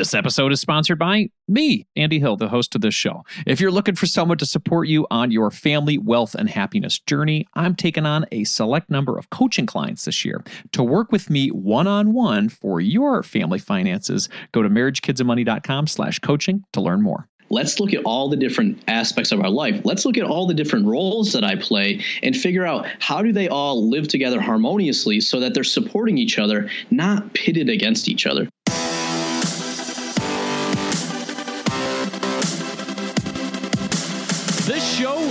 [0.00, 3.22] This episode is sponsored by me, Andy Hill, the host of this show.
[3.46, 7.46] If you're looking for someone to support you on your family, wealth, and happiness journey,
[7.52, 10.42] I'm taking on a select number of coaching clients this year.
[10.72, 16.80] To work with me one-on-one for your family finances, go to marriagekidsandmoney.com slash coaching to
[16.80, 20.22] learn more let's look at all the different aspects of our life let's look at
[20.22, 24.06] all the different roles that i play and figure out how do they all live
[24.06, 28.48] together harmoniously so that they're supporting each other not pitted against each other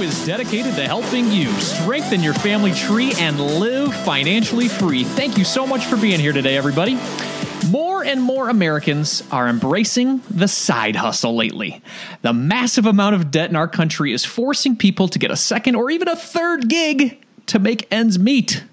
[0.02, 5.04] is dedicated to helping you strengthen your family tree and live financially free.
[5.04, 6.98] Thank you so much for being here today, everybody.
[7.70, 11.82] More and more Americans are embracing the side hustle lately.
[12.22, 15.76] The massive amount of debt in our country is forcing people to get a second
[15.76, 18.64] or even a third gig to make ends meet.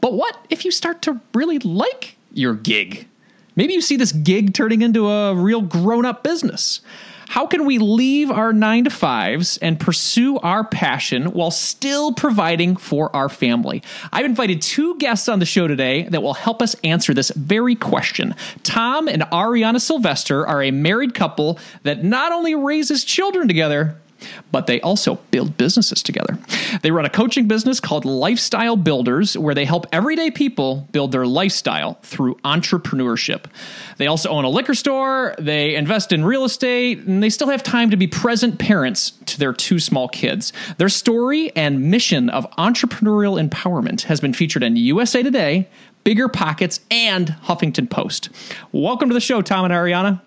[0.00, 3.08] But what if you start to really like your gig?
[3.56, 6.80] Maybe you see this gig turning into a real grown up business.
[7.28, 12.74] How can we leave our nine to fives and pursue our passion while still providing
[12.74, 13.82] for our family?
[14.10, 17.74] I've invited two guests on the show today that will help us answer this very
[17.74, 18.34] question.
[18.62, 23.98] Tom and Ariana Sylvester are a married couple that not only raises children together,
[24.52, 26.38] but they also build businesses together.
[26.82, 31.26] They run a coaching business called Lifestyle Builders, where they help everyday people build their
[31.26, 33.44] lifestyle through entrepreneurship.
[33.96, 37.62] They also own a liquor store, they invest in real estate, and they still have
[37.62, 40.52] time to be present parents to their two small kids.
[40.78, 45.68] Their story and mission of entrepreneurial empowerment has been featured in USA Today,
[46.04, 48.30] Bigger Pockets, and Huffington Post.
[48.72, 50.20] Welcome to the show, Tom and Ariana.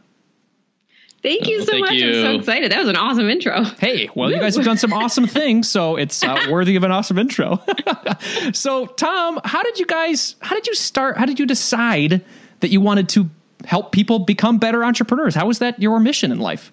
[1.24, 1.94] Thank you so thank much.
[1.94, 2.08] you.
[2.08, 2.72] I'm so excited.
[2.72, 3.64] That was an awesome intro.
[3.64, 6.92] Hey, well, you guys have done some awesome things, so it's uh, worthy of an
[6.92, 7.62] awesome intro.
[8.54, 10.36] so, Tom, how did you guys?
[10.40, 11.18] How did you start?
[11.18, 12.24] How did you decide
[12.62, 13.30] that you wanted to
[13.66, 15.36] help people become better entrepreneurs?
[15.36, 16.72] How was that your mission in life?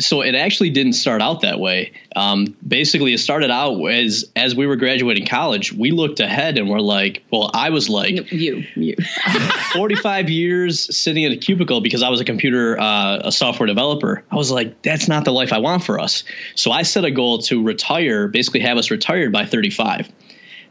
[0.00, 1.92] So it actually didn't start out that way.
[2.16, 5.72] Um, basically, it started out as as we were graduating college.
[5.72, 8.96] We looked ahead and we're like, well, I was like, You, you.
[9.72, 14.24] 45 years sitting in a cubicle because I was a computer, uh, a software developer.
[14.30, 16.24] I was like, that's not the life I want for us.
[16.54, 20.10] So I set a goal to retire, basically have us retired by 35.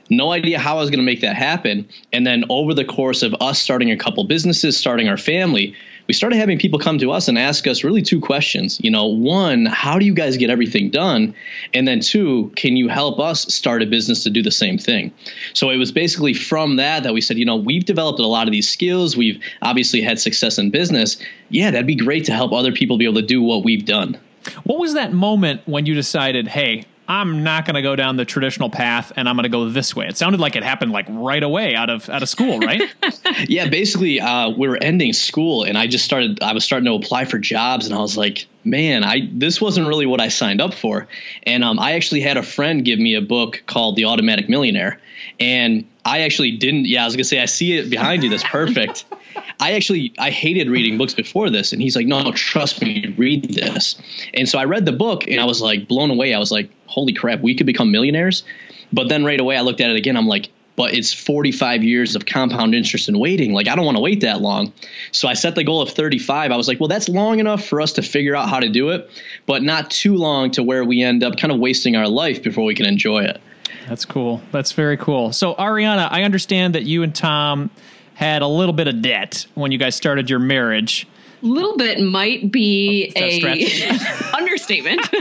[0.09, 1.87] No idea how I was going to make that happen.
[2.11, 5.75] And then over the course of us starting a couple businesses, starting our family,
[6.09, 8.79] we started having people come to us and ask us really two questions.
[8.81, 11.35] You know, one, how do you guys get everything done?
[11.71, 15.13] And then two, can you help us start a business to do the same thing?
[15.53, 18.47] So it was basically from that that we said, you know, we've developed a lot
[18.47, 19.15] of these skills.
[19.15, 21.17] We've obviously had success in business.
[21.49, 24.17] Yeah, that'd be great to help other people be able to do what we've done.
[24.63, 28.25] What was that moment when you decided, hey, I'm not going to go down the
[28.25, 30.05] traditional path and I'm going to go this way?
[30.05, 32.83] It sounded like it happened like right away out of out of school, right?
[33.49, 36.43] yeah, basically, uh, we were ending school, and I just started.
[36.43, 39.87] I was starting to apply for jobs, and I was like, "Man, I this wasn't
[39.87, 41.07] really what I signed up for."
[41.43, 45.01] And um, I actually had a friend give me a book called The Automatic Millionaire,
[45.39, 46.85] and I actually didn't.
[46.85, 48.29] Yeah, I was gonna say I see it behind you.
[48.29, 49.05] That's perfect.
[49.59, 53.13] I actually I hated reading books before this, and he's like, "No, no, trust me,
[53.17, 53.95] read this."
[54.33, 56.33] And so I read the book, and I was like blown away.
[56.33, 58.43] I was like, "Holy crap, we could become millionaires!"
[58.91, 60.17] But then right away, I looked at it again.
[60.17, 63.51] I'm like, but it's 45 years of compound interest and waiting.
[63.51, 64.71] Like, I don't want to wait that long.
[65.11, 66.53] So I set the goal of 35.
[66.53, 68.91] I was like, well, that's long enough for us to figure out how to do
[68.91, 69.09] it,
[69.45, 72.63] but not too long to where we end up kind of wasting our life before
[72.63, 73.41] we can enjoy it.
[73.89, 74.41] That's cool.
[74.53, 75.33] That's very cool.
[75.33, 77.71] So, Ariana, I understand that you and Tom
[78.19, 81.07] had a little bit of debt when you guys started your marriage.
[81.41, 83.99] Little bit might be Oh, a
[84.37, 85.01] understatement.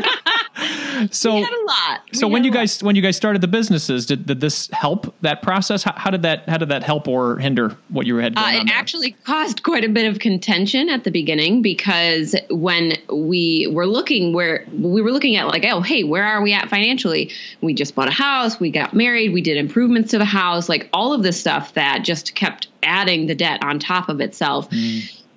[1.13, 2.01] So, we had a lot.
[2.13, 5.43] so when you guys when you guys started the businesses, did, did this help that
[5.43, 5.85] process?
[5.85, 8.61] How, how did that how did that help or hinder what you had going Uh,
[8.61, 8.67] on?
[8.69, 13.87] it actually caused quite a bit of contention at the beginning because when we were
[13.87, 17.31] looking where we were looking at like oh hey where are we at financially
[17.61, 20.89] we just bought a house we got married we did improvements to the house like
[20.93, 24.69] all of this stuff that just kept adding the debt on top of itself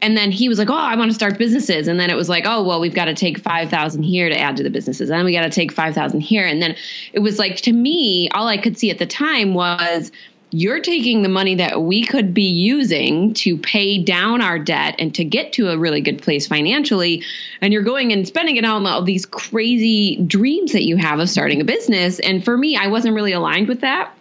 [0.01, 2.29] and then he was like, "Oh, I want to start businesses." And then it was
[2.29, 5.09] like, "Oh, well, we've got to take five thousand here to add to the businesses,
[5.09, 6.75] and then we got to take five thousand here." And then
[7.14, 10.11] it was like to me, all I could see at the time was
[10.53, 15.16] you're taking the money that we could be using to pay down our debt and
[15.16, 17.23] to get to a really good place financially,
[17.61, 21.29] and you're going and spending it on all these crazy dreams that you have of
[21.29, 22.20] starting a business.
[22.20, 24.14] And for me, I wasn't really aligned with that.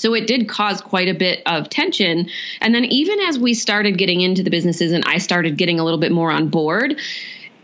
[0.00, 2.28] So it did cause quite a bit of tension.
[2.62, 5.84] And then even as we started getting into the businesses and I started getting a
[5.84, 6.98] little bit more on board,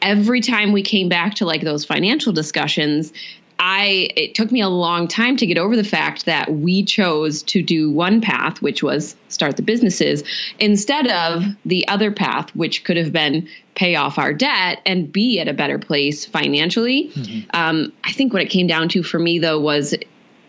[0.03, 3.13] every time we came back to like those financial discussions,
[3.59, 7.43] I it took me a long time to get over the fact that we chose
[7.45, 10.23] to do one path, which was start the businesses,
[10.59, 15.41] instead of the other path, which could have been pay off our debt and be
[15.41, 17.11] at a better place financially.
[17.15, 17.57] Mm-hmm.
[17.57, 19.95] Um, I think what it came down to for me though was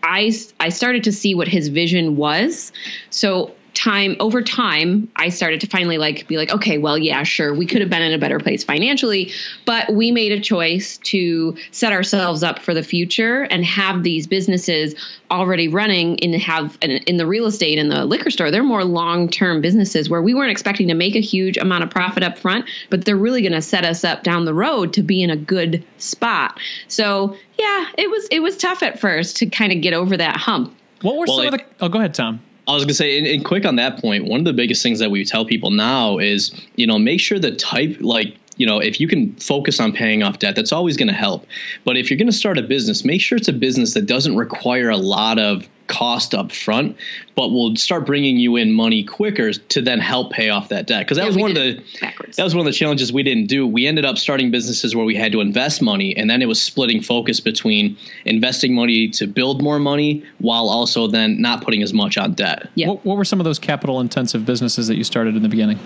[0.08, 2.72] I I started to see what his vision was.
[3.10, 7.54] So time over time i started to finally like be like okay well yeah sure
[7.54, 9.30] we could have been in a better place financially
[9.64, 14.26] but we made a choice to set ourselves up for the future and have these
[14.26, 14.96] businesses
[15.30, 19.60] already running and have in the real estate and the liquor store they're more long-term
[19.60, 23.04] businesses where we weren't expecting to make a huge amount of profit up front but
[23.04, 25.84] they're really going to set us up down the road to be in a good
[25.98, 26.58] spot.
[26.88, 30.36] So yeah it was it was tough at first to kind of get over that
[30.36, 30.74] hump.
[31.02, 33.16] What were well, some it, of the oh go ahead tom I was gonna say,
[33.16, 35.70] and, and, quick on that point, one of the biggest things that we tell people
[35.70, 39.80] now is, you know, make sure the type, like you know, if you can focus
[39.80, 41.46] on paying off debt, that's always going to help.
[41.84, 44.36] But if you're going to start a business, make sure it's a business that doesn't
[44.36, 46.96] require a lot of cost up front,
[47.34, 51.06] but will start bringing you in money quicker to then help pay off that debt.
[51.06, 52.36] Because that yeah, was one of the backwards.
[52.36, 53.66] that was one of the challenges we didn't do.
[53.66, 56.60] We ended up starting businesses where we had to invest money, and then it was
[56.60, 61.92] splitting focus between investing money to build more money while also then not putting as
[61.92, 62.68] much on debt.
[62.74, 62.88] Yeah.
[62.88, 65.78] What, what were some of those capital intensive businesses that you started in the beginning?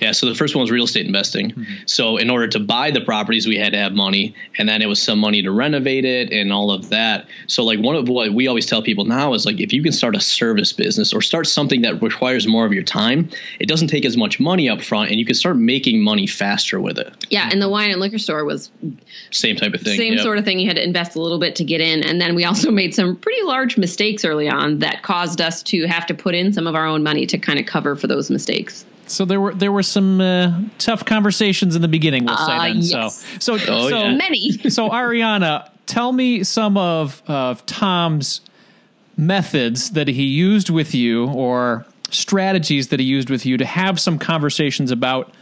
[0.00, 1.50] Yeah, so the first one was real estate investing.
[1.50, 1.74] Mm-hmm.
[1.86, 4.86] So in order to buy the properties, we had to have money, and then it
[4.86, 7.26] was some money to renovate it and all of that.
[7.46, 9.92] So like one of what we always tell people now is like if you can
[9.92, 13.28] start a service business or start something that requires more of your time,
[13.58, 16.80] it doesn't take as much money up front, and you can start making money faster
[16.80, 17.26] with it.
[17.30, 18.70] Yeah, and the wine and liquor store was
[19.30, 19.98] same type of thing.
[19.98, 20.22] Same yep.
[20.22, 20.58] sort of thing.
[20.58, 22.94] You had to invest a little bit to get in, and then we also made
[22.94, 26.66] some pretty large mistakes early on that caused us to have to put in some
[26.66, 28.84] of our own money to kind of cover for those mistakes.
[29.10, 32.24] So there were there were some uh, tough conversations in the beginning.
[32.24, 32.76] We'll say uh, then.
[32.78, 33.24] Yes.
[33.40, 34.14] So so oh, so yeah.
[34.14, 34.52] many.
[34.68, 38.40] so Ariana, tell me some of of Tom's
[39.16, 43.98] methods that he used with you, or strategies that he used with you to have
[44.00, 45.32] some conversations about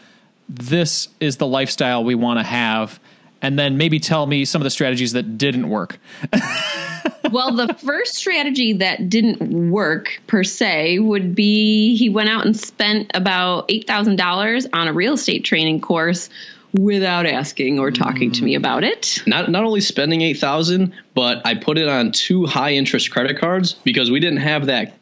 [0.48, 3.00] this is the lifestyle we want to have,
[3.42, 5.98] and then maybe tell me some of the strategies that didn't work.
[7.30, 12.56] well, the first strategy that didn't work per se would be he went out and
[12.56, 16.28] spent about $8,000 on a real estate training course
[16.72, 18.34] without asking or talking mm.
[18.34, 18.58] to me mm.
[18.58, 19.22] about it.
[19.26, 23.72] Not not only spending 8,000, but I put it on two high interest credit cards
[23.72, 24.94] because we didn't have that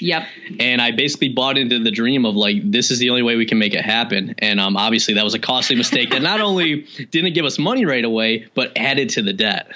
[0.00, 0.26] Yep.
[0.58, 3.46] And I basically bought into the dream of like this is the only way we
[3.46, 4.34] can make it happen.
[4.38, 7.86] And um, obviously that was a costly mistake that not only didn't give us money
[7.86, 9.70] right away, but added to the debt.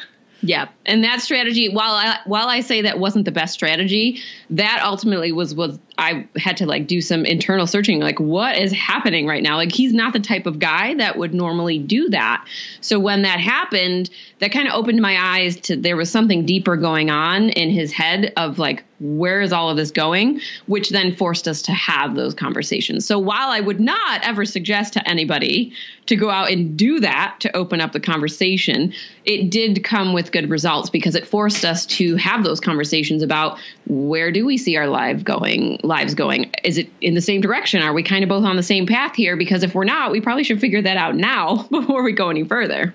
[0.47, 4.21] Yeah, and that strategy, while I while I say that wasn't the best strategy,
[4.51, 8.71] that ultimately was was I had to like do some internal searching, like what is
[8.71, 9.57] happening right now?
[9.57, 12.47] Like he's not the type of guy that would normally do that.
[12.83, 14.11] So when that happened,
[14.41, 17.91] that kind of opened my eyes to there was something deeper going on in his
[17.93, 22.15] head of like where is all of this going, which then forced us to have
[22.15, 23.07] those conversations.
[23.07, 25.75] So while I would not ever suggest to anybody
[26.07, 28.95] to go out and do that to open up the conversation,
[29.27, 33.59] it did come with good results because it forced us to have those conversations about
[33.87, 36.51] where do we see our life going, lives going?
[36.65, 37.83] Is it in the same direction?
[37.83, 39.37] Are we kind of both on the same path here?
[39.37, 42.45] Because if we're not, we probably should figure that out now before we go any
[42.45, 42.95] further.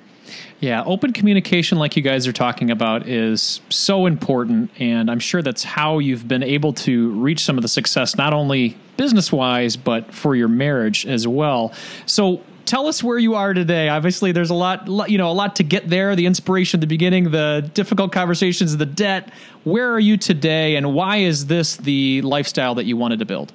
[0.59, 4.71] Yeah, open communication, like you guys are talking about, is so important.
[4.79, 8.33] And I'm sure that's how you've been able to reach some of the success, not
[8.33, 11.73] only business wise, but for your marriage as well.
[12.05, 13.89] So, tell us where you are today.
[13.89, 16.15] Obviously, there's a lot, you know, a lot to get there.
[16.15, 19.31] The inspiration at the beginning, the difficult conversations, the debt.
[19.63, 23.51] Where are you today, and why is this the lifestyle that you wanted to build?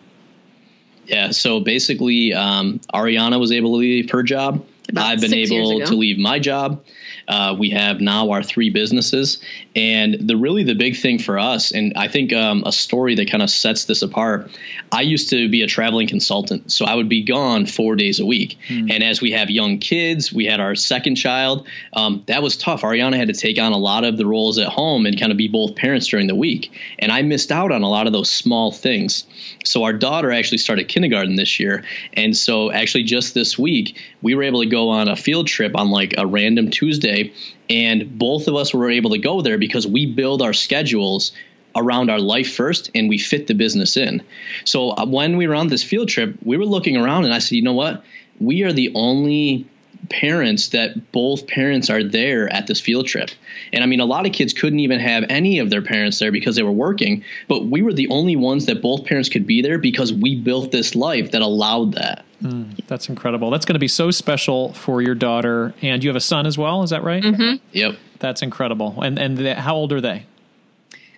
[1.06, 1.30] Yeah.
[1.30, 4.64] So basically, um, Ariana was able to leave her job.
[4.88, 6.84] About I've been able to leave my job.
[7.26, 9.38] Uh, we have now our three businesses,
[9.74, 13.30] and the really the big thing for us, and I think um, a story that
[13.30, 14.50] kind of sets this apart.
[14.92, 18.26] I used to be a traveling consultant, so I would be gone four days a
[18.26, 18.58] week.
[18.68, 18.92] Mm.
[18.92, 21.66] And as we have young kids, we had our second child.
[21.94, 22.82] Um, that was tough.
[22.82, 25.38] Ariana had to take on a lot of the roles at home and kind of
[25.38, 28.30] be both parents during the week, and I missed out on a lot of those
[28.30, 29.24] small things.
[29.64, 34.34] So our daughter actually started kindergarten this year, and so actually just this week we
[34.34, 37.32] were able to go on a field trip on like a random Tuesday,
[37.70, 41.32] and both of us were able to go there because we build our schedules
[41.76, 44.22] around our life first and we fit the business in.
[44.64, 47.38] So uh, when we were on this field trip, we were looking around and I
[47.40, 48.04] said, you know what?
[48.38, 49.66] We are the only
[50.10, 53.30] parents that both parents are there at this field trip.
[53.72, 56.32] And I mean, a lot of kids couldn't even have any of their parents there
[56.32, 59.62] because they were working, but we were the only ones that both parents could be
[59.62, 62.24] there because we built this life that allowed that.
[62.44, 63.50] Mm, that's incredible.
[63.50, 66.58] That's going to be so special for your daughter, and you have a son as
[66.58, 66.82] well.
[66.82, 67.22] Is that right?
[67.22, 67.64] Mm-hmm.
[67.72, 67.96] Yep.
[68.18, 69.00] That's incredible.
[69.02, 70.26] And and the, how old are they?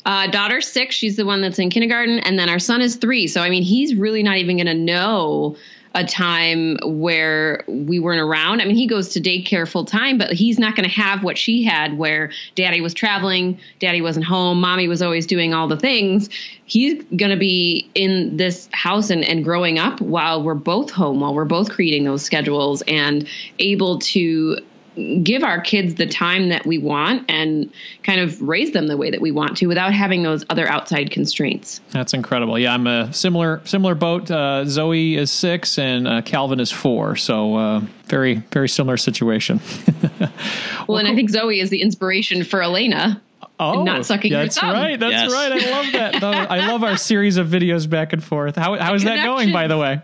[0.05, 3.27] Uh, daughter six, she's the one that's in kindergarten, and then our son is three.
[3.27, 5.57] So I mean, he's really not even going to know
[5.97, 8.61] a time where we weren't around.
[8.61, 11.39] I mean, he goes to daycare full time, but he's not going to have what
[11.39, 15.79] she had where daddy was traveling, daddy wasn't home, mommy was always doing all the
[15.79, 16.29] things.
[16.67, 21.21] He's going to be in this house and, and growing up while we're both home,
[21.21, 23.27] while we're both creating those schedules and
[23.59, 24.59] able to
[25.23, 27.71] give our kids the time that we want and
[28.03, 31.11] kind of raise them the way that we want to without having those other outside
[31.11, 31.81] constraints.
[31.91, 32.59] That's incredible.
[32.59, 34.31] Yeah, I'm a similar similar boat.
[34.31, 39.61] Uh, Zoe is six and uh, Calvin is four, so uh, very very similar situation.
[40.21, 40.31] well,
[40.89, 41.13] well, and cool.
[41.13, 43.21] I think Zoe is the inspiration for Elena.
[43.59, 45.01] Oh, not sucking that's right.
[45.01, 45.33] That's yes.
[45.33, 45.53] right.
[45.53, 46.51] I love that.
[46.51, 48.57] I love our series of videos back and forth.
[48.57, 50.03] How how is that going, by the way?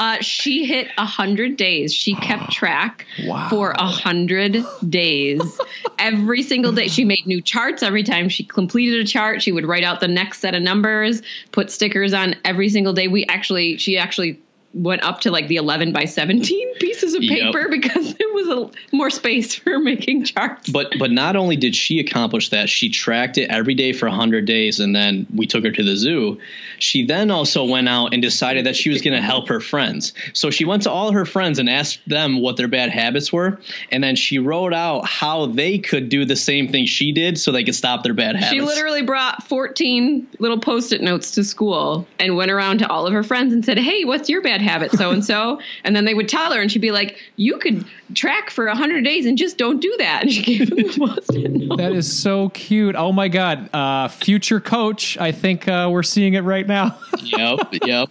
[0.00, 1.92] Uh, she hit a hundred days.
[1.92, 3.50] She kept track wow.
[3.50, 5.60] for a hundred days.
[5.98, 7.82] every single day, she made new charts.
[7.82, 11.20] Every time she completed a chart, she would write out the next set of numbers,
[11.52, 13.08] put stickers on every single day.
[13.08, 14.40] We actually, she actually
[14.72, 17.70] went up to like the 11 by 17 pieces of paper yep.
[17.70, 20.68] because there was a, more space for making charts.
[20.68, 24.44] But but not only did she accomplish that, she tracked it every day for 100
[24.44, 26.40] days and then we took her to the zoo.
[26.78, 30.12] She then also went out and decided that she was going to help her friends.
[30.32, 33.58] So she went to all her friends and asked them what their bad habits were
[33.90, 37.52] and then she wrote out how they could do the same thing she did so
[37.52, 38.52] they could stop their bad habits.
[38.52, 43.12] She literally brought 14 little post-it notes to school and went around to all of
[43.12, 45.60] her friends and said, "Hey, what's your bad bad habit, so and so.
[45.84, 49.04] And then they would tell her, and she'd be like, You could track for 100
[49.04, 50.20] days and just don't do that.
[50.20, 52.94] And she gave them the That is so cute.
[52.94, 53.70] Oh my God.
[53.72, 55.16] Uh, future coach.
[55.18, 56.98] I think uh, we're seeing it right now.
[57.22, 57.58] yep.
[57.72, 58.08] Yep.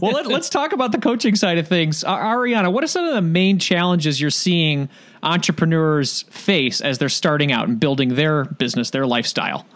[0.00, 2.04] well, let, us talk about the coaching side of things.
[2.04, 4.88] Uh, Ariana, what are some of the main challenges you're seeing
[5.24, 9.66] entrepreneurs face as they're starting out and building their business, their lifestyle?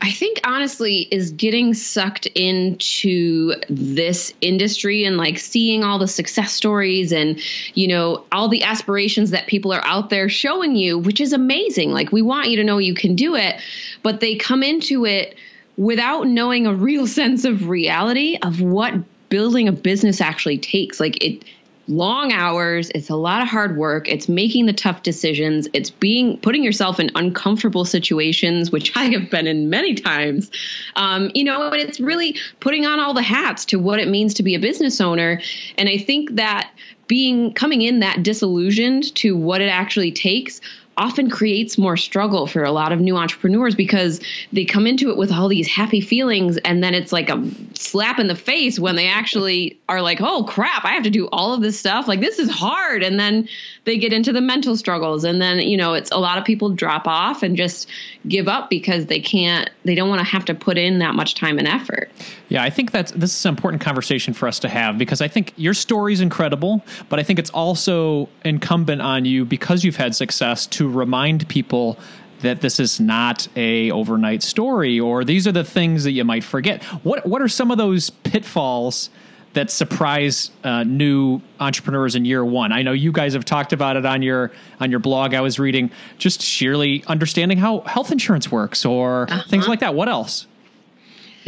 [0.00, 6.52] I think honestly is getting sucked into this industry and like seeing all the success
[6.52, 7.40] stories and
[7.74, 11.90] you know all the aspirations that people are out there showing you which is amazing.
[11.90, 13.60] Like we want you to know you can do it
[14.02, 15.36] but they come into it
[15.76, 18.94] without knowing a real sense of reality of what
[19.28, 21.00] building a business actually takes.
[21.00, 21.44] Like it
[21.88, 26.38] long hours it's a lot of hard work it's making the tough decisions it's being
[26.38, 30.50] putting yourself in uncomfortable situations which i have been in many times.
[30.96, 34.34] Um, you know and it's really putting on all the hats to what it means
[34.34, 35.40] to be a business owner.
[35.76, 36.70] And i think that
[37.06, 40.60] being coming in that disillusioned to what it actually takes
[40.98, 44.20] often creates more struggle for a lot of new entrepreneurs because
[44.52, 48.18] they come into it with all these happy feelings and then it's like a slap
[48.18, 51.54] in the face when they actually are like, oh crap, I have to do all
[51.54, 52.08] of this stuff.
[52.08, 53.02] Like this is hard.
[53.02, 53.48] And then
[53.84, 55.24] they get into the mental struggles.
[55.24, 57.88] And then, you know, it's a lot of people drop off and just
[58.26, 61.34] give up because they can't, they don't want to have to put in that much
[61.34, 62.10] time and effort.
[62.48, 65.28] Yeah, I think that's this is an important conversation for us to have because I
[65.28, 69.96] think your story is incredible, but I think it's also incumbent on you because you've
[69.96, 71.98] had success to remind people
[72.40, 76.44] that this is not a overnight story or these are the things that you might
[76.44, 76.82] forget.
[77.04, 79.10] What what are some of those pitfalls
[79.54, 82.72] that surprise uh, new entrepreneurs in year one?
[82.72, 85.34] I know you guys have talked about it on your on your blog.
[85.34, 89.42] I was reading just sheerly understanding how health insurance works or uh-huh.
[89.48, 89.94] things like that.
[89.94, 90.46] What else?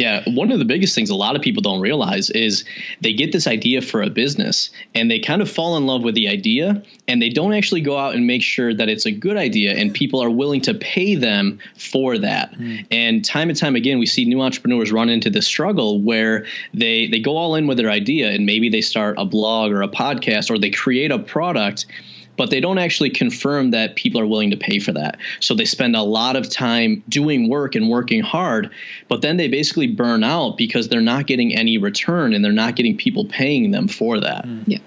[0.01, 2.65] Yeah, one of the biggest things a lot of people don't realize is
[3.03, 6.15] they get this idea for a business and they kind of fall in love with
[6.15, 9.37] the idea and they don't actually go out and make sure that it's a good
[9.37, 12.55] idea and people are willing to pay them for that.
[12.55, 12.87] Mm.
[12.91, 17.07] And time and time again we see new entrepreneurs run into this struggle where they
[17.09, 19.89] they go all in with their idea and maybe they start a blog or a
[19.89, 21.85] podcast or they create a product
[22.37, 25.19] but they don't actually confirm that people are willing to pay for that.
[25.41, 28.71] So they spend a lot of time doing work and working hard,
[29.09, 32.77] but then they basically burn out because they're not getting any return and they're not
[32.77, 34.47] getting people paying them for that.
[34.47, 34.65] Mm.
[34.67, 34.79] Yeah.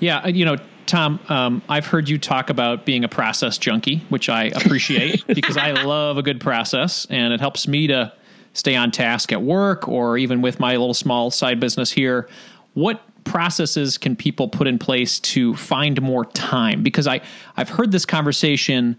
[0.00, 0.18] Yeah.
[0.18, 4.28] Uh, you know, Tom, um, I've heard you talk about being a process junkie, which
[4.28, 8.12] I appreciate because I love a good process and it helps me to
[8.52, 12.28] stay on task at work or even with my little small side business here.
[12.74, 16.82] What processes can people put in place to find more time?
[16.82, 17.20] Because I
[17.56, 18.98] I've heard this conversation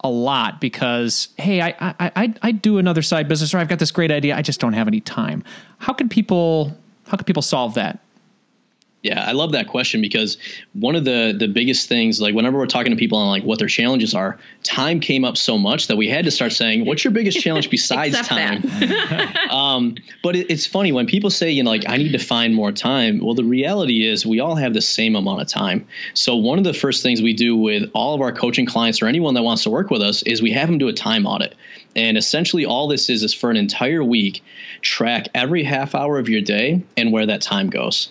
[0.00, 3.78] a lot because hey I I I I do another side business or I've got
[3.78, 5.44] this great idea I just don't have any time.
[5.78, 8.00] How can people how can people solve that?
[9.00, 10.38] Yeah, I love that question because
[10.72, 13.60] one of the the biggest things, like whenever we're talking to people on like what
[13.60, 17.04] their challenges are, time came up so much that we had to start saying, "What's
[17.04, 18.64] your biggest challenge besides time?"
[19.50, 22.56] um, but it, it's funny when people say, you know, like I need to find
[22.56, 23.20] more time.
[23.22, 25.86] Well, the reality is we all have the same amount of time.
[26.14, 29.06] So one of the first things we do with all of our coaching clients or
[29.06, 31.54] anyone that wants to work with us is we have them do a time audit.
[31.94, 34.42] And essentially, all this is is for an entire week,
[34.82, 38.10] track every half hour of your day and where that time goes.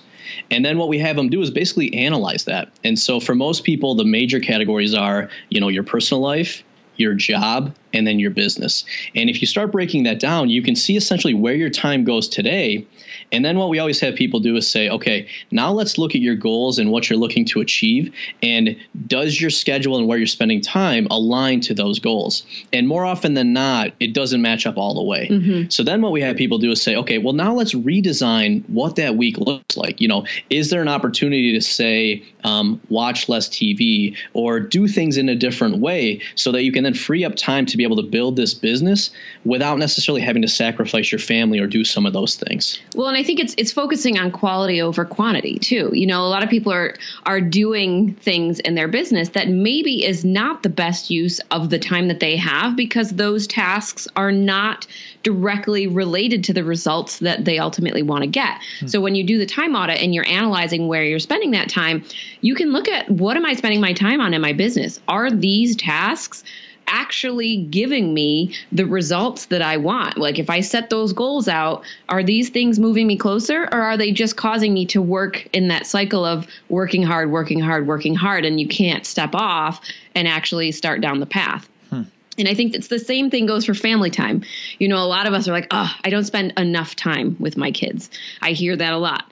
[0.51, 2.69] And then what we have them do is basically analyze that.
[2.83, 6.63] And so for most people, the major categories are, you know, your personal life,
[6.95, 8.85] your job, and then your business.
[9.15, 12.27] And if you start breaking that down, you can see essentially where your time goes
[12.27, 12.85] today
[13.31, 16.21] and then what we always have people do is say, okay, now let's look at
[16.21, 18.13] your goals and what you're looking to achieve.
[18.41, 22.45] And does your schedule and where you're spending time align to those goals?
[22.71, 25.27] And more often than not, it doesn't match up all the way.
[25.29, 25.69] Mm-hmm.
[25.69, 28.95] So then what we have people do is say, okay, well, now let's redesign what
[28.95, 29.99] that week looks like.
[29.99, 35.17] You know, is there an opportunity to say, um, watch less TV or do things
[35.17, 37.97] in a different way so that you can then free up time to be able
[37.97, 39.09] to build this business
[39.43, 42.79] without necessarily having to sacrifice your family or do some of those things?
[42.95, 45.89] Well, and I think it's it's focusing on quality over quantity too.
[45.91, 46.93] You know, a lot of people are
[47.25, 51.79] are doing things in their business that maybe is not the best use of the
[51.79, 54.85] time that they have because those tasks are not
[55.23, 58.61] directly related to the results that they ultimately want to get.
[58.81, 58.87] Hmm.
[58.87, 62.03] So when you do the time audit and you're analyzing where you're spending that time,
[62.41, 64.99] you can look at what am I spending my time on in my business?
[65.07, 66.43] Are these tasks
[66.87, 70.17] actually giving me the results that I want?
[70.17, 73.97] Like, if I set those goals out, are these things moving me closer or are
[73.97, 78.15] they just causing me to work in that cycle of working hard, working hard, working
[78.15, 79.81] hard, and you can't step off
[80.15, 81.69] and actually start down the path?
[81.89, 82.03] Hmm.
[82.37, 84.43] And I think it's the same thing goes for family time.
[84.79, 87.57] You know, a lot of us are like, oh, I don't spend enough time with
[87.57, 88.09] my kids.
[88.41, 89.25] I hear that a lot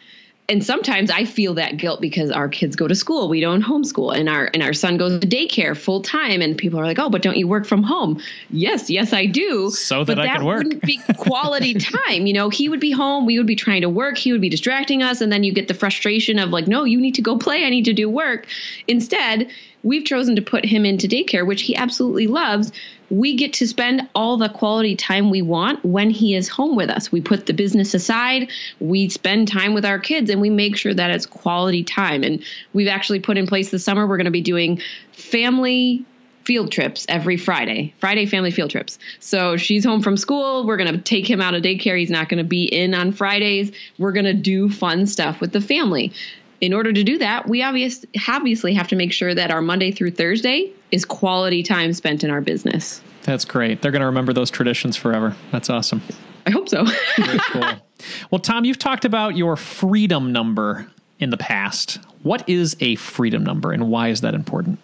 [0.47, 3.29] and sometimes I feel that guilt because our kids go to school.
[3.29, 6.41] We don't homeschool, and our and our son goes to daycare full time.
[6.41, 8.21] And people are like, "Oh, but don't you work from home?"
[8.51, 9.71] Yes, yes, I do.
[9.71, 10.63] So that, that I can work.
[10.63, 12.27] Wouldn't be quality time.
[12.27, 13.25] You know, he would be home.
[13.25, 14.17] We would be trying to work.
[14.17, 17.01] He would be distracting us, and then you get the frustration of like, "No, you
[17.01, 17.65] need to go play.
[17.65, 18.45] I need to do work."
[18.87, 19.49] Instead,
[19.81, 22.71] we've chosen to put him into daycare, which he absolutely loves.
[23.09, 26.89] We get to spend all the quality time we want when he is home with
[26.89, 27.11] us.
[27.11, 30.93] We put the business aside, we spend time with our kids, and we make sure
[30.93, 32.23] that it's quality time.
[32.23, 32.43] And
[32.73, 34.81] we've actually put in place this summer, we're going to be doing
[35.11, 36.05] family
[36.45, 38.99] field trips every Friday, Friday family field trips.
[39.19, 40.65] So she's home from school.
[40.65, 41.97] We're going to take him out of daycare.
[41.97, 43.71] He's not going to be in on Fridays.
[43.97, 46.13] We're going to do fun stuff with the family
[46.61, 49.91] in order to do that, we obvious, obviously have to make sure that our Monday
[49.91, 53.01] through Thursday is quality time spent in our business.
[53.23, 53.81] That's great.
[53.81, 55.35] They're going to remember those traditions forever.
[55.51, 56.01] That's awesome.
[56.45, 56.85] I hope so.
[57.17, 57.65] Very cool.
[58.31, 60.87] Well, Tom, you've talked about your freedom number
[61.19, 61.99] in the past.
[62.23, 64.79] What is a freedom number and why is that important?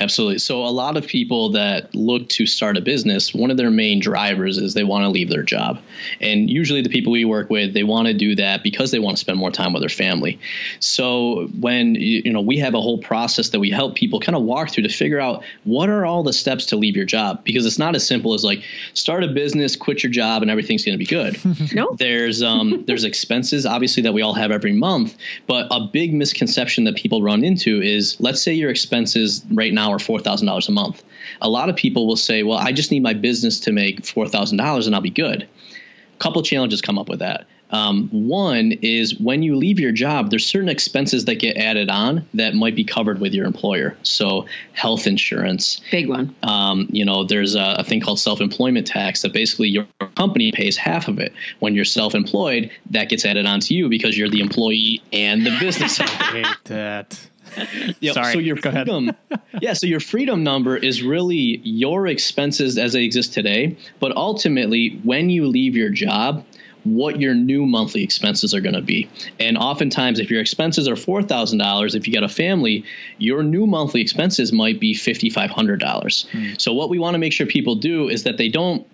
[0.00, 0.38] Absolutely.
[0.38, 3.98] So, a lot of people that look to start a business, one of their main
[3.98, 5.80] drivers is they want to leave their job.
[6.20, 9.16] And usually, the people we work with, they want to do that because they want
[9.16, 10.38] to spend more time with their family.
[10.78, 14.42] So, when you know we have a whole process that we help people kind of
[14.42, 17.66] walk through to figure out what are all the steps to leave your job, because
[17.66, 18.62] it's not as simple as like
[18.94, 21.36] start a business, quit your job, and everything's going to be good.
[21.74, 25.16] no, there's um, there's expenses obviously that we all have every month,
[25.48, 29.87] but a big misconception that people run into is let's say your expenses right now
[29.88, 31.02] now or $4,000 a month.
[31.40, 34.86] A lot of people will say, well, I just need my business to make $4,000
[34.86, 35.42] and I'll be good.
[35.42, 37.46] A couple challenges come up with that.
[37.70, 42.26] Um, one is when you leave your job, there's certain expenses that get added on
[42.32, 43.94] that might be covered with your employer.
[44.02, 46.34] So health insurance, big one.
[46.42, 50.78] Um, you know, there's a, a thing called self-employment tax that basically your company pays
[50.78, 51.34] half of it.
[51.58, 55.54] When you're self-employed, that gets added on to you because you're the employee and the
[55.60, 56.00] business.
[56.00, 57.28] I hate that.
[58.00, 58.14] yep.
[58.14, 58.32] Sorry.
[58.32, 59.12] So your Go freedom,
[59.60, 59.72] yeah.
[59.72, 63.76] So your freedom number is really your expenses as they exist today.
[64.00, 66.44] But ultimately, when you leave your job,
[66.84, 69.08] what your new monthly expenses are going to be.
[69.38, 72.84] And oftentimes, if your expenses are $4,000, if you got a family,
[73.18, 75.78] your new monthly expenses might be $5,500.
[75.78, 76.60] Mm.
[76.60, 78.86] So, what we want to make sure people do is that they don't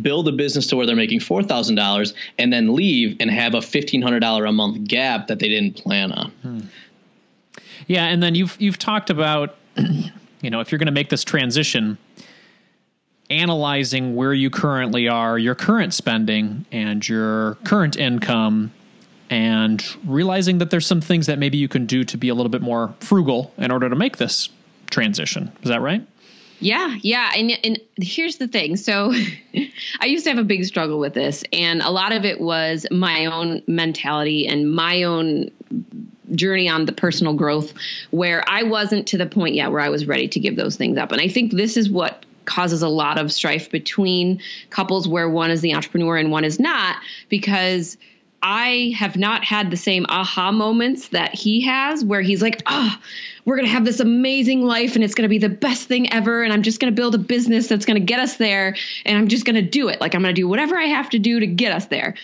[0.00, 4.48] build a business to where they're making $4,000 and then leave and have a $1,500
[4.48, 6.30] a month gap that they didn't plan on.
[6.42, 6.60] Hmm.
[7.92, 11.24] Yeah, and then you've you've talked about you know, if you're going to make this
[11.24, 11.98] transition,
[13.28, 18.72] analyzing where you currently are, your current spending and your current income
[19.28, 22.48] and realizing that there's some things that maybe you can do to be a little
[22.48, 24.48] bit more frugal in order to make this
[24.90, 25.52] transition.
[25.62, 26.06] Is that right?
[26.60, 28.76] Yeah, yeah, and and here's the thing.
[28.76, 29.12] So,
[30.00, 32.86] I used to have a big struggle with this, and a lot of it was
[32.90, 35.50] my own mentality and my own
[36.34, 37.72] journey on the personal growth
[38.10, 40.98] where I wasn't to the point yet where I was ready to give those things
[40.98, 41.12] up.
[41.12, 44.40] And I think this is what causes a lot of strife between
[44.70, 46.96] couples where one is the entrepreneur and one is not
[47.28, 47.96] because
[48.42, 52.98] I have not had the same aha moments that he has where he's like, "Ah,
[52.98, 53.04] oh,
[53.44, 56.12] we're going to have this amazing life and it's going to be the best thing
[56.12, 58.74] ever and I'm just going to build a business that's going to get us there
[59.06, 60.00] and I'm just going to do it.
[60.00, 62.14] Like I'm going to do whatever I have to do to get us there."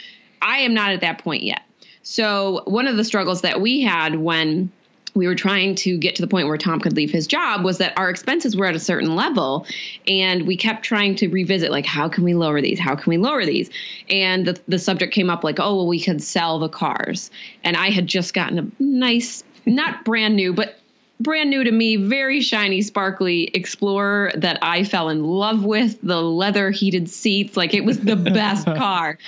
[0.40, 1.62] I am not at that point yet.
[2.10, 4.72] So, one of the struggles that we had when
[5.14, 7.76] we were trying to get to the point where Tom could leave his job was
[7.78, 9.66] that our expenses were at a certain level
[10.06, 12.78] and we kept trying to revisit like how can we lower these?
[12.80, 13.68] How can we lower these?
[14.08, 17.30] And the, the subject came up like oh well we could sell the cars.
[17.62, 20.78] And I had just gotten a nice not brand new but
[21.20, 26.22] brand new to me very shiny sparkly explorer that I fell in love with the
[26.22, 29.18] leather heated seats like it was the best car.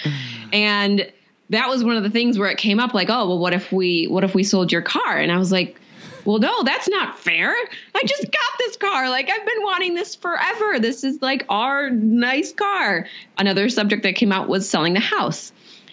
[0.50, 1.12] And
[1.50, 3.70] that was one of the things where it came up like, oh, well, what if
[3.70, 5.18] we what if we sold your car?
[5.18, 5.78] And I was like,
[6.24, 7.50] well, no, that's not fair.
[7.94, 9.10] I just got this car.
[9.10, 10.78] Like I've been wanting this forever.
[10.78, 13.06] This is like our nice car.
[13.36, 15.52] Another subject that came out was selling the house.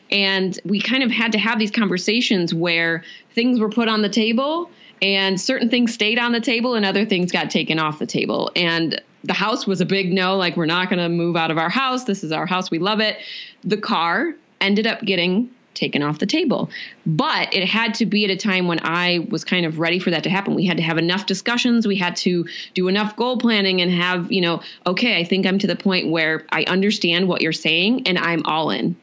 [0.09, 4.09] And we kind of had to have these conversations where things were put on the
[4.09, 4.69] table
[5.01, 8.51] and certain things stayed on the table and other things got taken off the table.
[8.55, 11.57] And the house was a big no, like we're not going to move out of
[11.57, 12.05] our house.
[12.05, 12.71] This is our house.
[12.71, 13.17] We love it.
[13.63, 16.69] The car ended up getting taken off the table.
[17.05, 20.09] But it had to be at a time when I was kind of ready for
[20.09, 20.55] that to happen.
[20.55, 24.31] We had to have enough discussions, we had to do enough goal planning and have,
[24.31, 28.07] you know, okay, I think I'm to the point where I understand what you're saying
[28.07, 28.95] and I'm all in.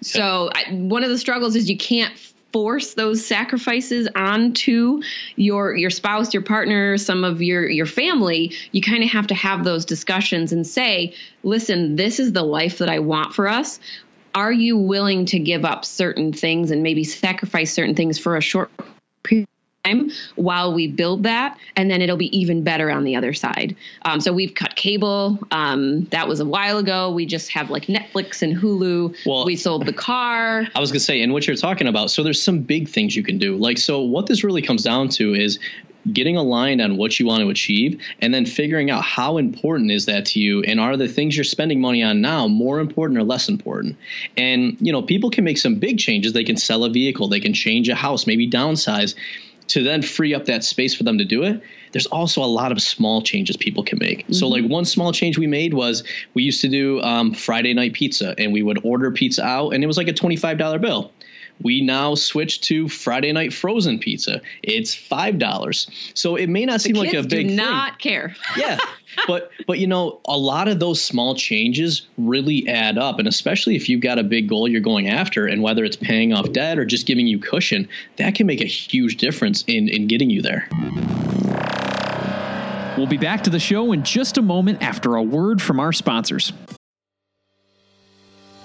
[0.00, 2.12] So, I, one of the struggles is you can't
[2.52, 5.02] force those sacrifices onto
[5.34, 9.34] your your spouse, your partner, some of your your family, you kind of have to
[9.34, 13.80] have those discussions and say, "Listen, this is the life that I want for us
[14.34, 18.40] are you willing to give up certain things and maybe sacrifice certain things for a
[18.40, 18.70] short
[19.22, 19.48] period
[19.84, 21.58] time while we build that?
[21.76, 23.76] And then it'll be even better on the other side.
[24.02, 25.38] Um, so we've cut cable.
[25.50, 27.10] Um, that was a while ago.
[27.10, 29.16] We just have like netflix and hulu.
[29.26, 30.66] Well, we sold the car.
[30.74, 33.14] I was going to say and what you're talking about so there's some big things
[33.14, 33.56] you can do.
[33.56, 35.58] Like so what this really comes down to is
[36.12, 40.06] getting aligned on what you want to achieve and then figuring out how important is
[40.06, 43.24] that to you and are the things you're spending money on now more important or
[43.24, 43.96] less important?
[44.36, 46.32] And you know people can make some big changes.
[46.32, 47.28] They can sell a vehicle.
[47.28, 49.14] They can change a house maybe downsize
[49.66, 51.62] to then free up that space for them to do it.
[51.92, 54.24] There's also a lot of small changes people can make.
[54.24, 54.32] Mm-hmm.
[54.32, 56.02] so like one small change we made was
[56.34, 59.82] we used to do um, friday night pizza and we would order pizza out and
[59.82, 61.12] it was like a $25 bill
[61.62, 64.40] we now switch to Friday night frozen pizza.
[64.62, 65.88] It's five dollars.
[66.14, 67.98] So it may not seem like a big do not thing.
[67.98, 68.36] care.
[68.56, 68.78] yeah,
[69.26, 73.76] but but you know a lot of those small changes really add up, and especially
[73.76, 76.78] if you've got a big goal you're going after, and whether it's paying off debt
[76.78, 80.42] or just giving you cushion, that can make a huge difference in in getting you
[80.42, 80.68] there.
[82.96, 85.92] We'll be back to the show in just a moment after a word from our
[85.92, 86.52] sponsors.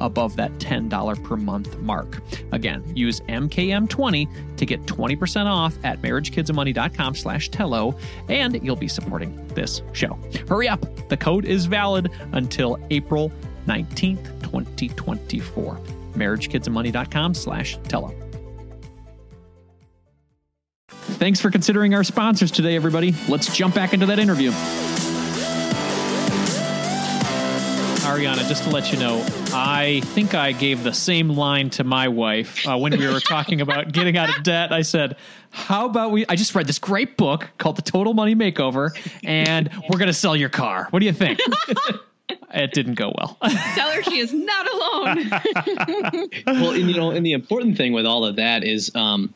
[0.00, 2.20] above that $10 per month mark.
[2.52, 7.96] Again, use MKM20 to get 20% off at marriagekidsandmoney.com slash Tello,
[8.28, 10.18] and you'll be supporting this show.
[10.48, 10.84] Hurry up.
[11.08, 13.32] The code is valid until April
[13.66, 15.78] 19th, 2024.
[16.14, 18.14] marriagekidsandmoney.com slash Tello.
[20.88, 23.14] Thanks for considering our sponsors today, everybody.
[23.28, 24.52] Let's jump back into that interview.
[28.10, 32.08] Ariana, just to let you know, I think I gave the same line to my
[32.08, 34.72] wife uh, when we were talking about getting out of debt.
[34.72, 35.16] I said,
[35.50, 36.26] How about we?
[36.28, 38.90] I just read this great book called The Total Money Makeover,
[39.22, 40.88] and we're going to sell your car.
[40.90, 41.38] What do you think?
[42.52, 43.38] it didn't go well.
[43.74, 45.30] Tell her she is not alone.
[46.48, 49.32] well, and, you know, and the important thing with all of that is, um,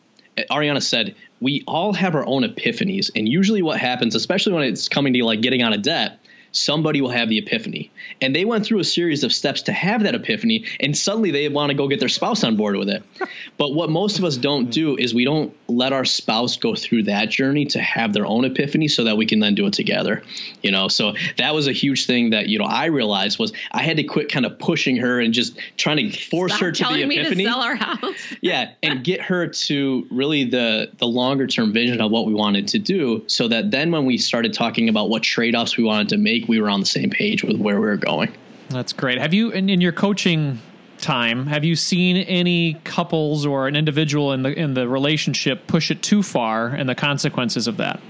[0.50, 3.12] Ariana said, we all have our own epiphanies.
[3.14, 6.18] And usually what happens, especially when it's coming to like getting out of debt,
[6.54, 7.90] somebody will have the epiphany.
[8.20, 11.48] And they went through a series of steps to have that epiphany, and suddenly they
[11.48, 13.02] want to go get their spouse on board with it.
[13.58, 17.04] but what most of us don't do is we don't let our spouse go through
[17.04, 20.22] that journey to have their own epiphany so that we can then do it together.
[20.62, 23.82] You know, so that was a huge thing that, you know, I realized was I
[23.82, 26.84] had to quit kind of pushing her and just trying to force Stop her to
[26.84, 27.44] the me epiphany.
[27.44, 28.14] to sell our house.
[28.40, 32.68] yeah, and get her to really the the longer term vision of what we wanted
[32.68, 36.16] to do so that then when we started talking about what trade-offs we wanted to
[36.16, 38.32] make, we were on the same page with where we were going.
[38.70, 39.18] That's great.
[39.18, 40.60] Have you, in, in your coaching
[40.98, 45.90] time, have you seen any couples or an individual in the in the relationship push
[45.90, 48.00] it too far and the consequences of that?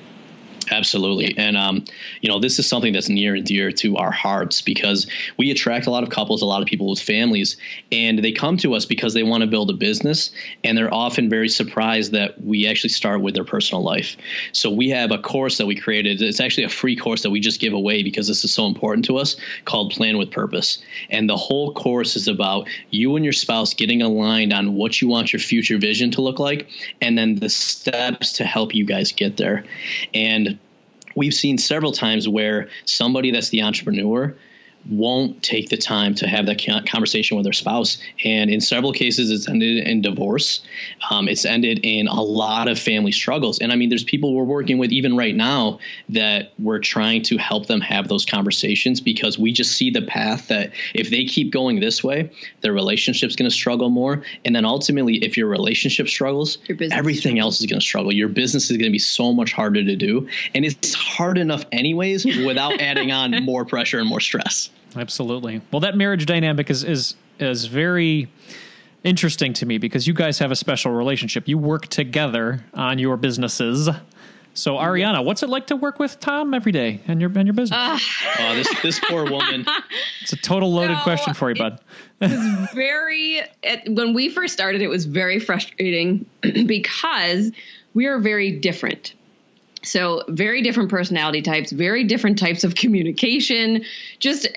[0.70, 1.36] Absolutely.
[1.36, 1.84] And, um,
[2.20, 5.86] you know, this is something that's near and dear to our hearts because we attract
[5.86, 7.56] a lot of couples, a lot of people with families,
[7.92, 10.30] and they come to us because they want to build a business.
[10.62, 14.16] And they're often very surprised that we actually start with their personal life.
[14.52, 16.22] So we have a course that we created.
[16.22, 19.04] It's actually a free course that we just give away because this is so important
[19.06, 20.78] to us called Plan with Purpose.
[21.10, 25.08] And the whole course is about you and your spouse getting aligned on what you
[25.08, 26.68] want your future vision to look like
[27.00, 29.64] and then the steps to help you guys get there.
[30.12, 30.58] And
[31.14, 34.36] we've seen several times where somebody that's the entrepreneur
[34.90, 37.98] won't take the time to have that conversation with their spouse.
[38.24, 40.62] And in several cases, it's ended in divorce.
[41.10, 43.58] Um, it's ended in a lot of family struggles.
[43.58, 45.78] And I mean, there's people we're working with even right now
[46.10, 50.48] that we're trying to help them have those conversations because we just see the path
[50.48, 54.22] that if they keep going this way, their relationship's going to struggle more.
[54.44, 58.12] And then ultimately, if your relationship struggles, your everything else is going to struggle.
[58.12, 60.28] Your business is going to be so much harder to do.
[60.54, 64.70] And it's hard enough, anyways, without adding on more pressure and more stress.
[64.96, 65.60] Absolutely.
[65.70, 68.28] Well, that marriage dynamic is is is very
[69.02, 71.46] interesting to me because you guys have a special relationship.
[71.48, 73.88] You work together on your businesses.
[74.54, 77.54] So Ariana, what's it like to work with Tom every day and your and your
[77.54, 77.76] business?
[77.76, 77.98] Uh,
[78.38, 79.66] oh, this this poor woman.
[80.22, 81.80] It's a total loaded question for you, bud.
[82.22, 84.80] it was very it, when we first started.
[84.80, 86.24] It was very frustrating
[86.66, 87.50] because
[87.92, 89.12] we are very different.
[89.84, 93.84] So, very different personality types, very different types of communication,
[94.18, 94.48] just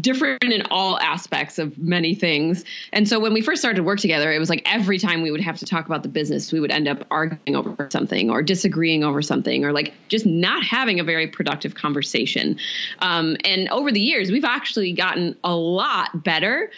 [0.00, 2.64] different in all aspects of many things.
[2.92, 5.30] And so, when we first started to work together, it was like every time we
[5.30, 8.42] would have to talk about the business, we would end up arguing over something or
[8.42, 12.58] disagreeing over something or like just not having a very productive conversation.
[13.00, 16.70] Um, and over the years, we've actually gotten a lot better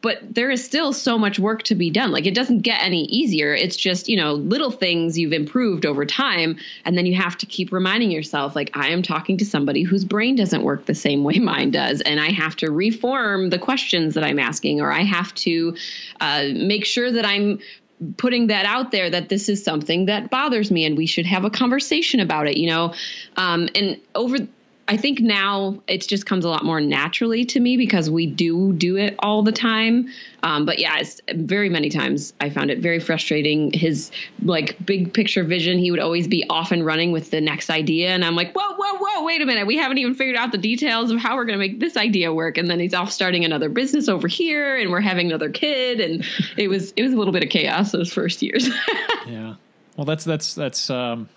[0.00, 2.12] but there is still so much work to be done.
[2.12, 3.54] Like it doesn't get any easier.
[3.54, 6.56] It's just, you know, little things you've improved over time.
[6.84, 10.04] And then you have to keep reminding yourself, like, I am talking to somebody whose
[10.04, 12.00] brain doesn't work the same way mine does.
[12.00, 15.76] And I have to reform the questions that I'm asking, or I have to
[16.20, 17.58] uh, make sure that I'm
[18.16, 21.44] putting that out there that this is something that bothers me and we should have
[21.44, 22.94] a conversation about it, you know?
[23.36, 24.38] Um, and over,
[24.88, 28.72] I think now it just comes a lot more naturally to me because we do
[28.72, 30.08] do it all the time.
[30.42, 31.02] Um, but yeah,
[31.34, 33.70] very many times I found it very frustrating.
[33.72, 34.10] His
[34.42, 38.08] like big picture vision, he would always be off and running with the next idea,
[38.08, 40.58] and I'm like, whoa, whoa, whoa, wait a minute, we haven't even figured out the
[40.58, 42.56] details of how we're going to make this idea work.
[42.56, 46.24] And then he's off starting another business over here, and we're having another kid, and
[46.56, 48.68] it was it was a little bit of chaos those first years.
[49.26, 49.56] yeah,
[49.98, 50.88] well, that's that's that's.
[50.88, 51.28] Um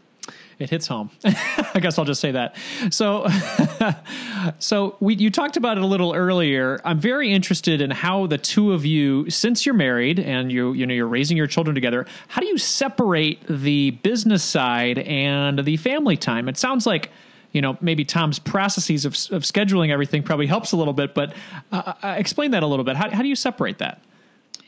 [0.61, 1.09] it hits home.
[1.23, 2.55] I guess I'll just say that.
[2.89, 3.27] So,
[4.59, 6.79] So we, you talked about it a little earlier.
[6.83, 10.85] I'm very interested in how the two of you, since you're married and you you
[10.85, 15.77] know you're raising your children together, how do you separate the business side and the
[15.77, 16.47] family time?
[16.49, 17.11] It sounds like
[17.51, 21.33] you know maybe Tom's processes of, of scheduling everything probably helps a little bit, but
[21.71, 22.95] uh, uh, explain that a little bit.
[22.95, 24.01] How, how do you separate that?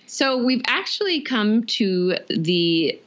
[0.05, 2.99] So we've actually come to the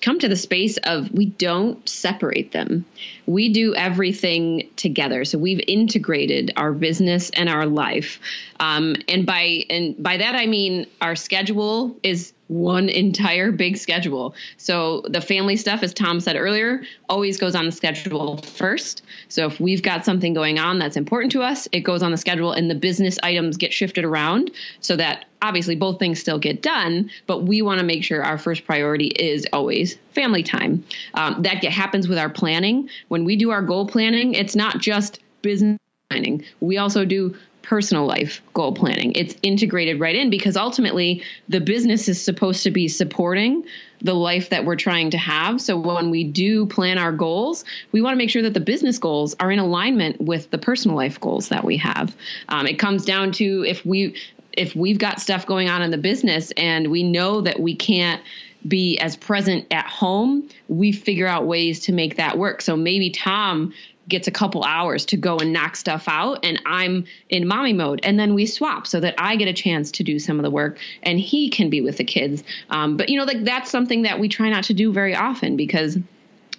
[0.00, 2.84] come to the space of we don't separate them.
[3.26, 5.24] We do everything together.
[5.24, 8.20] So we've integrated our business and our life.
[8.62, 14.34] Um, and by and by that I mean our schedule is one entire big schedule.
[14.56, 19.02] So the family stuff, as Tom said earlier, always goes on the schedule first.
[19.28, 22.16] So if we've got something going on that's important to us, it goes on the
[22.16, 26.62] schedule and the business items get shifted around so that obviously both things still get
[26.62, 30.84] done, but we want to make sure our first priority is always family time.
[31.14, 32.88] Um, that get, happens with our planning.
[33.08, 35.78] When we do our goal planning, it's not just business
[36.10, 36.44] planning.
[36.60, 39.12] We also do personal life goal planning.
[39.14, 43.64] It's integrated right in because ultimately the business is supposed to be supporting
[44.00, 45.60] the life that we're trying to have.
[45.60, 48.98] So when we do plan our goals, we want to make sure that the business
[48.98, 52.14] goals are in alignment with the personal life goals that we have.
[52.48, 54.16] Um, it comes down to if we
[54.52, 58.20] if we've got stuff going on in the business and we know that we can't
[58.66, 62.62] be as present at home, we figure out ways to make that work.
[62.62, 63.72] So maybe Tom
[64.08, 68.00] gets a couple hours to go and knock stuff out and I'm in mommy mode
[68.02, 70.50] and then we swap so that I get a chance to do some of the
[70.50, 74.02] work and he can be with the kids um, but you know like that's something
[74.02, 75.98] that we try not to do very often because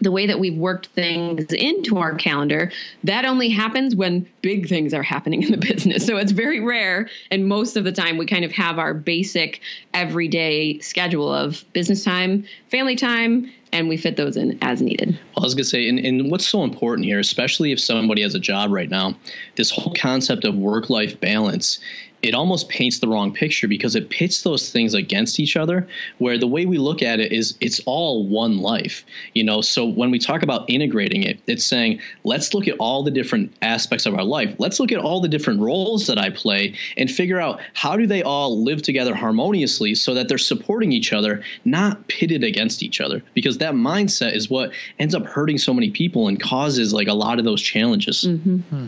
[0.03, 2.71] the way that we've worked things into our calendar,
[3.03, 6.05] that only happens when big things are happening in the business.
[6.05, 7.09] So it's very rare.
[7.31, 9.61] And most of the time, we kind of have our basic
[9.93, 15.19] everyday schedule of business time, family time, and we fit those in as needed.
[15.35, 18.35] I was going to say, and, and what's so important here, especially if somebody has
[18.35, 19.15] a job right now,
[19.55, 21.79] this whole concept of work life balance
[22.23, 25.85] it almost paints the wrong picture because it pits those things against each other
[26.17, 29.85] where the way we look at it is it's all one life you know so
[29.85, 34.05] when we talk about integrating it it's saying let's look at all the different aspects
[34.05, 37.39] of our life let's look at all the different roles that i play and figure
[37.39, 42.07] out how do they all live together harmoniously so that they're supporting each other not
[42.07, 46.29] pitted against each other because that mindset is what ends up hurting so many people
[46.29, 48.57] and causes like a lot of those challenges mm-hmm.
[48.57, 48.87] hmm.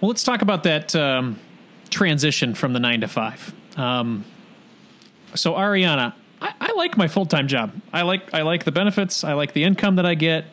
[0.00, 1.38] well let's talk about that um
[1.92, 3.54] transition from the nine to five.
[3.76, 4.24] Um,
[5.34, 7.72] so Ariana, I, I, like my full time job.
[7.92, 9.22] I like I like the benefits.
[9.22, 10.44] I like the income that I get.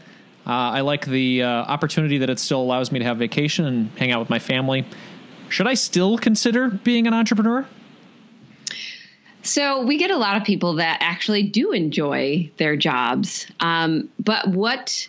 [0.45, 3.89] Uh, I like the uh, opportunity that it still allows me to have vacation and
[3.97, 4.85] hang out with my family.
[5.49, 7.65] Should I still consider being an entrepreneur?
[9.41, 14.47] So we get a lot of people that actually do enjoy their jobs, um, but
[14.49, 15.07] what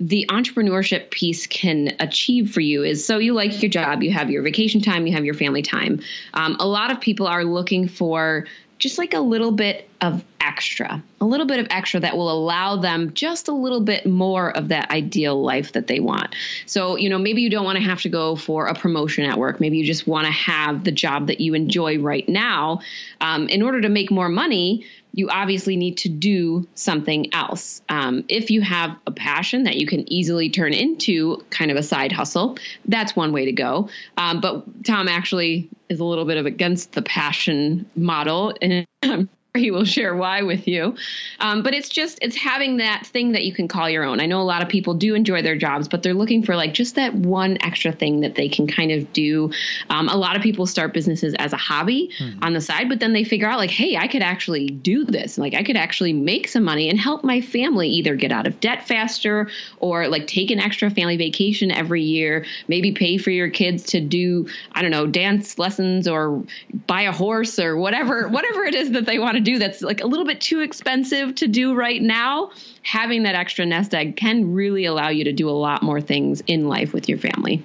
[0.00, 4.30] the entrepreneurship piece can achieve for you is so you like your job, you have
[4.30, 6.00] your vacation time, you have your family time.
[6.34, 8.46] Um, a lot of people are looking for
[8.78, 12.76] just like a little bit of extra, a little bit of extra that will allow
[12.76, 16.34] them just a little bit more of that ideal life that they want.
[16.66, 19.38] So, you know, maybe you don't want to have to go for a promotion at
[19.38, 19.60] work.
[19.60, 22.80] Maybe you just want to have the job that you enjoy right now.
[23.20, 27.82] Um, in order to make more money, you obviously need to do something else.
[27.88, 31.84] Um, if you have a passion that you can easily turn into kind of a
[31.84, 33.88] side hustle, that's one way to go.
[34.16, 39.28] Um, but Tom actually is a little bit of against the passion model, and I'm
[39.58, 40.96] he will share why with you.
[41.38, 44.18] Um, but it's just it's having that thing that you can call your own.
[44.18, 46.74] I know a lot of people do enjoy their jobs, but they're looking for like
[46.74, 49.52] just that one extra thing that they can kind of do.
[49.90, 52.42] Um, a lot of people start businesses as a hobby mm-hmm.
[52.42, 55.38] on the side, but then they figure out like, hey, I could actually do this.
[55.38, 58.58] Like I could actually make some money and help my family either get out of
[58.58, 62.44] debt faster or like take an extra family vacation every year.
[62.66, 66.42] Maybe pay for your kids to do I don't know dance lessons or
[66.88, 70.02] buy a horse or whatever whatever it is that they want to do that's like
[70.02, 72.50] a little bit too expensive to do right now,
[72.82, 76.42] having that extra nest egg can really allow you to do a lot more things
[76.46, 77.62] in life with your family.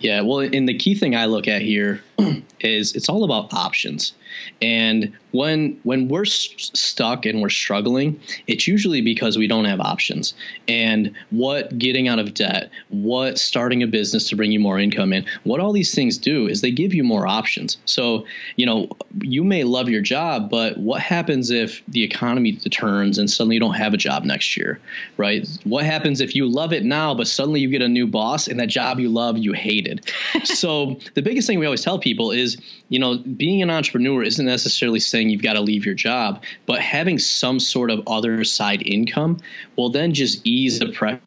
[0.00, 2.02] Yeah, well, and the key thing I look at here
[2.60, 4.12] is it's all about options.
[4.60, 9.80] And when when we're st- stuck and we're struggling, it's usually because we don't have
[9.80, 10.34] options.
[10.66, 15.12] And what getting out of debt, what starting a business to bring you more income
[15.12, 17.76] in, what all these things do is they give you more options.
[17.84, 18.88] So, you know,
[19.20, 23.60] you may love your job, but what happens if the economy turns and suddenly you
[23.60, 24.80] don't have a job next year,
[25.16, 25.46] right?
[25.64, 28.58] What happens if you love it now, but suddenly you get a new boss and
[28.60, 30.10] that job you love you hated?
[30.44, 32.56] so, the biggest thing we always tell people is,
[32.88, 36.80] you know, being an entrepreneur isn't necessarily saying you've got to leave your job, but
[36.80, 39.38] having some sort of other side income
[39.76, 41.20] will then just ease the pressure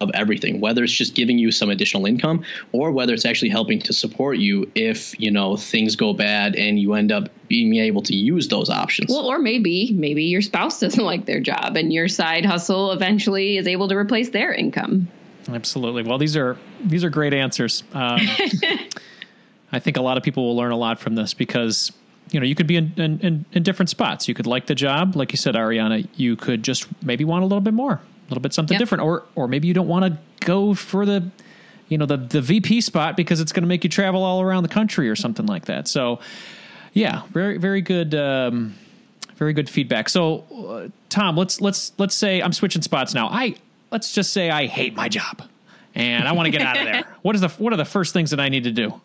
[0.00, 3.78] of everything, whether it's just giving you some additional income or whether it's actually helping
[3.80, 8.02] to support you if, you know, things go bad and you end up being able
[8.02, 9.10] to use those options.
[9.10, 13.56] Well, or maybe maybe your spouse doesn't like their job and your side hustle eventually
[13.56, 15.08] is able to replace their income.
[15.48, 16.02] Absolutely.
[16.02, 17.84] Well, these are these are great answers.
[17.92, 18.20] Um,
[19.76, 21.92] I think a lot of people will learn a lot from this because
[22.30, 24.26] you know you could be in, in, in, different spots.
[24.26, 26.08] You could like the job, like you said, Ariana.
[26.16, 28.80] You could just maybe want a little bit more, a little bit something yep.
[28.80, 31.30] different, or or maybe you don't want to go for the
[31.88, 34.62] you know the the VP spot because it's going to make you travel all around
[34.62, 35.86] the country or something like that.
[35.88, 36.20] So
[36.92, 38.14] yeah, very very good.
[38.14, 38.74] Um,
[39.36, 40.08] very good feedback.
[40.08, 43.28] So, uh, Tom, let's let's let's say I'm switching spots now.
[43.28, 43.56] I
[43.90, 45.42] let's just say I hate my job
[45.94, 47.04] and I want to get out of there.
[47.22, 49.00] What is the what are the first things that I need to do?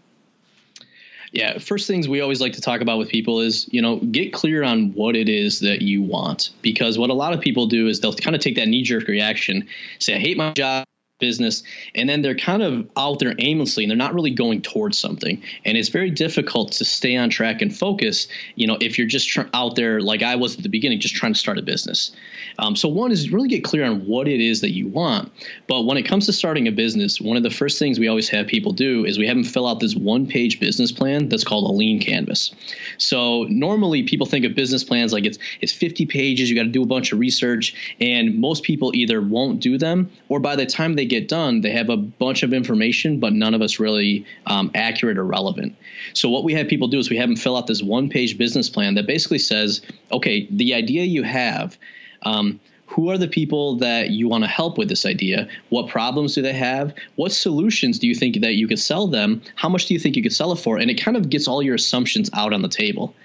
[1.32, 4.34] Yeah, first things we always like to talk about with people is, you know, get
[4.34, 6.50] clear on what it is that you want.
[6.62, 9.08] Because what a lot of people do is they'll kind of take that knee jerk
[9.08, 9.68] reaction,
[10.00, 10.86] say, I hate my job,
[11.22, 11.64] business
[11.96, 15.42] and then they're kind of out there aimlessly and they're not really going towards something.
[15.64, 19.30] And it's very difficult to stay on track and focus you know if you're just
[19.30, 22.12] tr- out there like i was at the beginning just trying to start a business.
[22.60, 25.32] Um, so one is really get clear on what it is that you want.
[25.68, 28.30] But when it comes to starting a business one of the first things we always
[28.30, 31.44] have people do is we have them fill out this one page business plan that's
[31.44, 32.54] called a lean canvas.
[32.98, 36.70] So normally people think of business plans like it's it's 50 pages you got to
[36.70, 40.66] do a bunch of research and most people either won't do them or by the
[40.66, 44.26] time they get done, they have a bunch of information, but none of us really
[44.47, 45.76] um, accurate or relevant.
[46.14, 48.70] So what we have people do is we have them fill out this one-page business
[48.70, 49.82] plan that basically says,
[50.12, 51.78] okay, the idea you have.
[52.24, 55.47] Um, who are the people that you want to help with this idea?
[55.70, 56.93] What problems do they have?
[57.16, 59.41] What solutions do you think that you could sell them?
[59.55, 60.78] How much do you think you could sell it for?
[60.78, 63.16] And it kind of gets all your assumptions out on the table.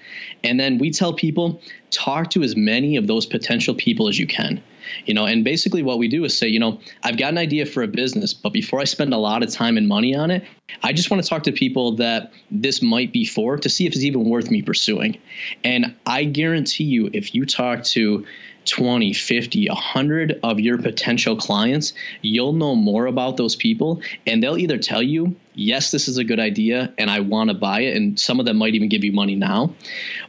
[0.45, 1.61] And then we tell people
[1.91, 4.63] talk to as many of those potential people as you can
[5.05, 7.67] you know and basically what we do is say you know i've got an idea
[7.67, 10.45] for a business but before i spend a lot of time and money on it
[10.83, 13.93] i just want to talk to people that this might be for to see if
[13.93, 15.19] it's even worth me pursuing.
[15.65, 18.27] And i guarantee you if you talk to
[18.67, 24.59] 20 50 100 of your potential clients you'll know more about those people and they'll
[24.59, 27.97] either tell you yes this is a good idea and i want to buy it
[27.97, 29.73] and some of them might even give you money now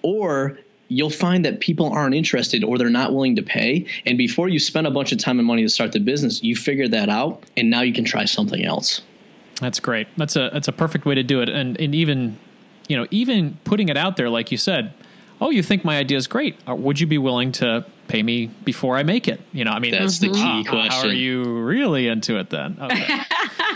[0.04, 0.58] or
[0.88, 3.86] you'll find that people aren't interested or they're not willing to pay.
[4.06, 6.56] And before you spend a bunch of time and money to start the business, you
[6.56, 9.02] figure that out and now you can try something else.
[9.60, 10.08] That's great.
[10.18, 11.50] That's a that's a perfect way to do it.
[11.50, 12.38] And and even
[12.88, 14.94] you know, even putting it out there like you said,
[15.42, 16.58] oh, you think my idea is great.
[16.68, 19.42] Uh, would you be willing to pay me before I make it?
[19.52, 20.92] You know, I mean, that's the key question.
[20.92, 22.78] How are you really into it then?
[22.88, 23.20] Okay.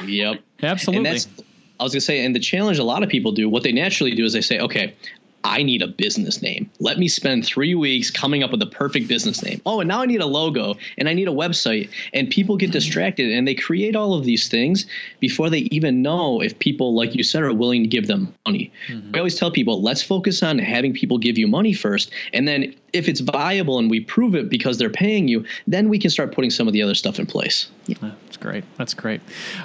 [0.06, 0.42] yep.
[0.64, 1.10] Absolutely.
[1.10, 3.72] I was going to say, and the challenge a lot of people do, what they
[3.72, 4.96] naturally do is they say, okay,
[5.44, 6.70] I need a business name.
[6.80, 9.62] Let me spend three weeks coming up with the perfect business name.
[9.66, 11.90] Oh, and now I need a logo and I need a website.
[12.14, 14.86] And people get distracted and they create all of these things
[15.20, 18.72] before they even know if people, like you said, are willing to give them money.
[18.88, 19.16] Mm-hmm.
[19.16, 22.12] I always tell people, let's focus on having people give you money first.
[22.34, 25.98] And then if it's viable and we prove it because they're paying you, then we
[25.98, 27.70] can start putting some of the other stuff in place.
[27.88, 27.98] Yeah.
[28.26, 28.64] That's great.
[28.78, 29.22] That's great.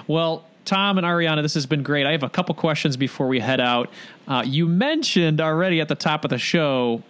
[0.07, 2.07] Well, Tom and Ariana, this has been great.
[2.07, 3.89] I have a couple questions before we head out.
[4.27, 7.03] Uh, you mentioned already at the top of the show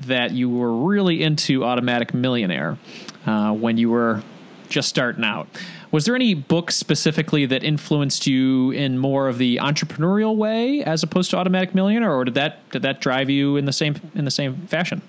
[0.00, 2.76] that you were really into Automatic Millionaire
[3.24, 4.22] uh, when you were
[4.68, 5.46] just starting out.
[5.92, 11.04] Was there any book specifically that influenced you in more of the entrepreneurial way as
[11.04, 14.24] opposed to Automatic Millionaire, or did that did that drive you in the same in
[14.24, 15.00] the same fashion?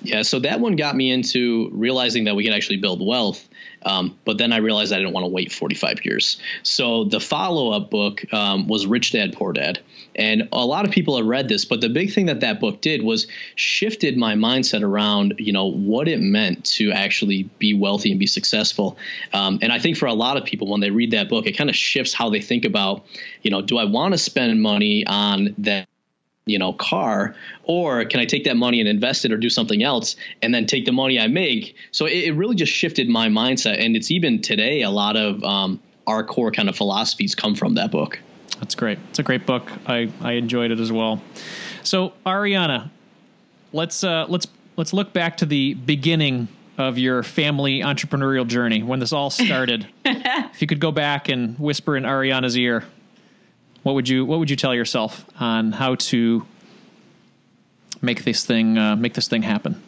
[0.00, 3.48] Yeah, so that one got me into realizing that we can actually build wealth.
[3.84, 6.40] Um, but then I realized I didn't want to wait 45 years.
[6.62, 9.80] So the follow up book um, was Rich Dad Poor Dad.
[10.14, 12.80] And a lot of people have read this, but the big thing that that book
[12.80, 18.10] did was shifted my mindset around, you know, what it meant to actually be wealthy
[18.10, 18.98] and be successful.
[19.32, 21.52] Um, and I think for a lot of people, when they read that book, it
[21.52, 23.06] kind of shifts how they think about,
[23.42, 25.87] you know, do I want to spend money on that?
[26.48, 27.34] You know car
[27.64, 30.66] or can i take that money and invest it or do something else and then
[30.66, 31.76] take the money i make?
[31.92, 33.84] So it, it really just shifted my mindset.
[33.84, 37.74] And it's even today a lot of um, our core kind of philosophies come from
[37.74, 38.18] that book.
[38.60, 38.98] That's great.
[39.10, 39.70] It's a great book.
[39.86, 41.22] I i enjoyed it as well.
[41.82, 42.90] So ariana
[43.72, 44.46] let's uh let's
[44.76, 49.86] let's look back to the beginning of your family entrepreneurial journey when this all started.
[50.50, 52.84] If you could go back and whisper in ariana's ear
[53.88, 56.44] what would you What would you tell yourself on how to
[58.02, 59.82] make this thing uh, make this thing happen?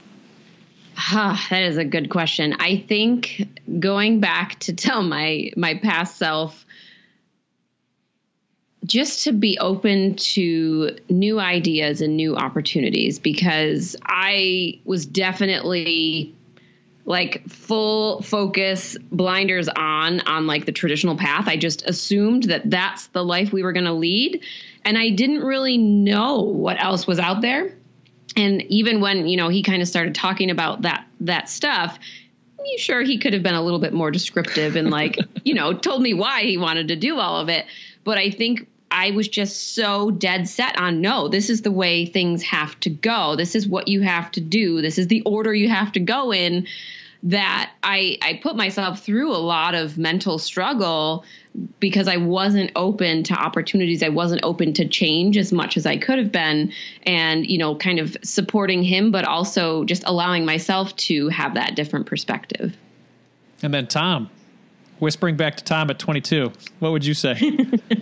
[0.96, 2.56] Ah, that is a good question.
[2.58, 3.46] I think
[3.78, 6.64] going back to tell my my past self
[8.86, 16.34] just to be open to new ideas and new opportunities because I was definitely
[17.10, 21.48] like full focus blinders on on like the traditional path.
[21.48, 24.44] I just assumed that that's the life we were going to lead
[24.84, 27.74] and I didn't really know what else was out there.
[28.36, 31.98] And even when, you know, he kind of started talking about that that stuff,
[32.64, 35.72] you sure he could have been a little bit more descriptive and like, you know,
[35.72, 37.66] told me why he wanted to do all of it.
[38.04, 42.06] But I think I was just so dead set on no, this is the way
[42.06, 43.36] things have to go.
[43.36, 44.80] This is what you have to do.
[44.80, 46.66] This is the order you have to go in
[47.22, 51.24] that I I put myself through a lot of mental struggle
[51.80, 54.02] because I wasn't open to opportunities.
[54.02, 56.72] I wasn't open to change as much as I could have been
[57.04, 61.74] and you know kind of supporting him but also just allowing myself to have that
[61.74, 62.76] different perspective.
[63.62, 64.30] And then Tom,
[64.98, 67.38] whispering back to Tom at 22, what would you say?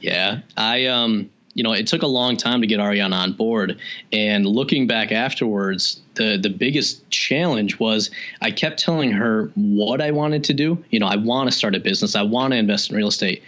[0.00, 3.78] Yeah, I um, you know, it took a long time to get Ariana on board,
[4.12, 10.10] and looking back afterwards, the the biggest challenge was I kept telling her what I
[10.10, 10.82] wanted to do.
[10.90, 13.42] You know, I want to start a business, I want to invest in real estate,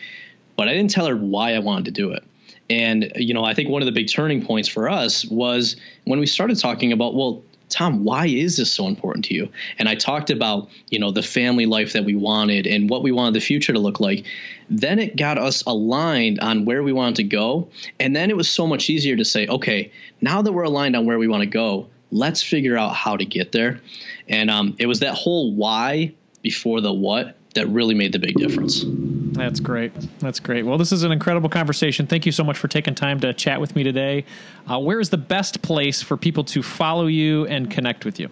[0.57, 2.25] but I didn't tell her why I wanted to do it.
[2.69, 6.19] And you know, I think one of the big turning points for us was when
[6.19, 7.43] we started talking about, well,
[7.73, 9.49] Tom, why is this so important to you?
[9.79, 13.13] And I talked about, you know, the family life that we wanted and what we
[13.13, 14.27] wanted the future to look like.
[14.69, 17.69] Then it got us aligned on where we wanted to go.
[17.99, 21.07] And then it was so much easier to say, okay, now that we're aligned on
[21.07, 23.81] where we want to go, let's figure out how to get there.
[24.29, 26.13] And um, it was that whole why
[26.43, 28.85] before the what that really made the big difference.
[29.33, 29.93] That's great.
[30.21, 30.65] That's great.
[30.65, 32.07] Well, this is an incredible conversation.
[32.07, 34.25] Thank you so much for taking time to chat with me today.
[34.71, 38.29] Uh, where is the best place for people to follow you and connect with you?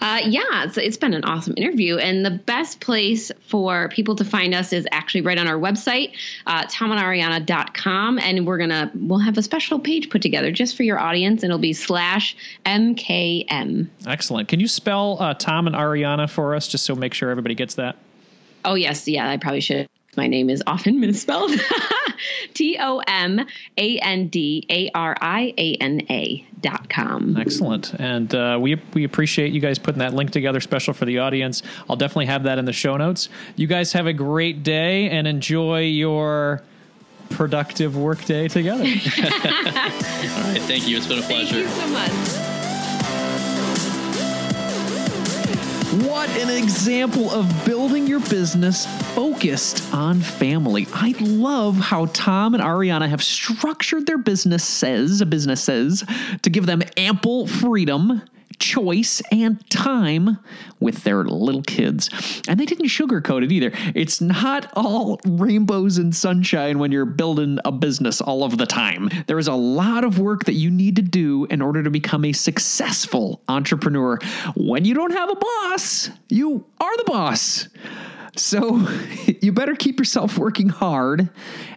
[0.00, 1.98] Uh, yeah, it's, it's been an awesome interview.
[1.98, 6.12] And the best place for people to find us is actually right on our website,
[6.46, 8.18] uh, tomandariana.com.
[8.18, 11.42] And we're going to, we'll have a special page put together just for your audience,
[11.42, 13.88] and it'll be slash MKM.
[14.06, 14.48] Excellent.
[14.48, 17.74] Can you spell uh, Tom and Ariana for us just so make sure everybody gets
[17.74, 17.96] that?
[18.64, 19.08] Oh, yes.
[19.08, 19.88] Yeah, I probably should.
[20.16, 21.52] My name is often misspelled.
[22.54, 23.40] T O M
[23.78, 27.36] A N D A R I A N A dot com.
[27.36, 27.94] Excellent.
[27.94, 31.62] And uh, we, we appreciate you guys putting that link together special for the audience.
[31.88, 33.28] I'll definitely have that in the show notes.
[33.56, 36.62] You guys have a great day and enjoy your
[37.30, 38.82] productive work day together.
[38.84, 40.60] All right.
[40.62, 40.96] Thank you.
[40.96, 41.66] It's been a pleasure.
[41.66, 42.49] Thank you so much.
[46.08, 50.86] What an example of building your business focused on family.
[50.94, 56.02] I love how Tom and Ariana have structured their businesses, businesses
[56.40, 58.22] to give them ample freedom
[58.60, 60.38] choice and time
[60.78, 62.10] with their little kids.
[62.46, 63.72] And they didn't sugarcoat it either.
[63.94, 69.10] It's not all rainbows and sunshine when you're building a business all of the time.
[69.26, 72.24] There is a lot of work that you need to do in order to become
[72.24, 74.18] a successful entrepreneur.
[74.54, 77.68] When you don't have a boss, you are the boss.
[78.36, 78.86] So
[79.40, 81.30] you better keep yourself working hard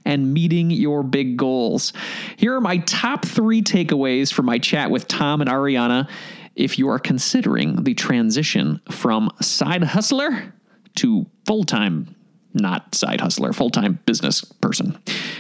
[0.06, 1.94] and meeting your big goals.
[2.38, 6.10] Here are my top three takeaways from my chat with Tom and Ariana
[6.56, 10.54] if you are considering the transition from side hustler
[10.96, 12.16] to full time,
[12.54, 14.98] not side hustler, full time business person.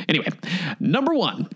[0.07, 0.27] Anyway,
[0.79, 1.49] number one.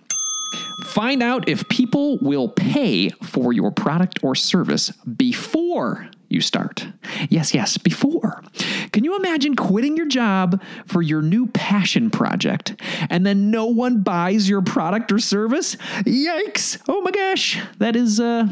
[0.85, 6.87] Find out if people will pay for your product or service before you start.
[7.29, 8.43] Yes, yes, before.
[8.91, 12.79] Can you imagine quitting your job for your new passion project
[13.09, 15.75] and then no one buys your product or service?
[16.03, 16.79] Yikes.
[16.87, 17.59] Oh my gosh.
[17.79, 18.51] That is uh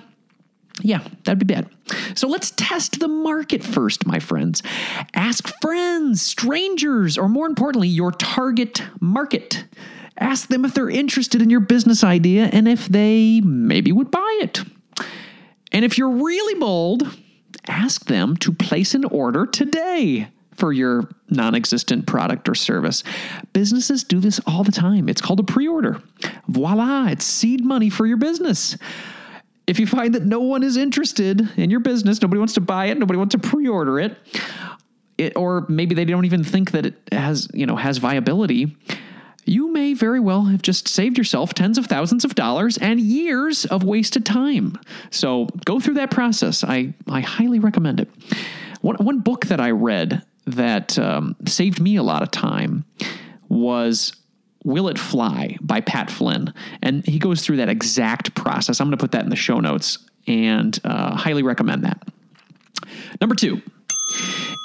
[0.82, 1.70] yeah, that'd be bad.
[2.16, 4.62] So let's test the market first, my friends.
[5.14, 9.66] Ask friends, strangers, or more importantly, your target market.
[10.18, 14.40] Ask them if they're interested in your business idea and if they maybe would buy
[14.42, 14.62] it.
[15.72, 17.18] And if you're really bold,
[17.68, 23.04] ask them to place an order today for your non existent product or service.
[23.54, 25.10] Businesses do this all the time.
[25.10, 26.02] It's called a pre order.
[26.48, 28.78] Voila, it's seed money for your business.
[29.68, 32.86] If you find that no one is interested in your business, nobody wants to buy
[32.88, 34.18] it, nobody wants to pre-order it,
[35.18, 38.76] it or maybe they don't even think that it has, you know, has viability,
[39.46, 43.66] you may very well have just saved yourself tens of thousands of dollars and years
[43.66, 44.78] of wasted time.
[45.12, 46.64] So go through that process.
[46.64, 48.10] I, I highly recommend it.
[48.82, 52.86] One, one book that I read that um, saved me a lot of time
[53.50, 54.14] was
[54.66, 56.54] Will It Fly by Pat Flynn.
[56.82, 58.82] And he goes through that exact process.
[58.82, 62.02] I'm going to put that in the show notes and uh, highly recommend that.
[63.22, 63.62] Number two,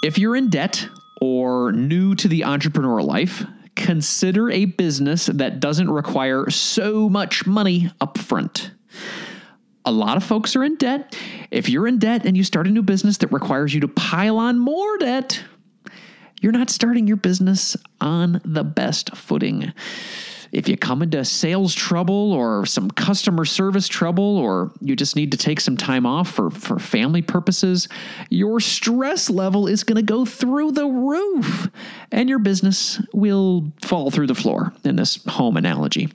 [0.02, 0.88] if you're in debt
[1.20, 3.44] or new to the entrepreneur life,
[3.76, 8.72] consider a business that doesn't require so much money up front.
[9.84, 11.16] a lot of folks are in debt.
[11.50, 14.38] If you're in debt and you start a new business that requires you to pile
[14.38, 15.42] on more debt,
[16.40, 19.72] you're not starting your business on the best footing.
[20.52, 25.30] If you come into sales trouble or some customer service trouble, or you just need
[25.30, 27.88] to take some time off for, for family purposes,
[28.30, 31.68] your stress level is going to go through the roof
[32.10, 36.08] and your business will fall through the floor in this home analogy.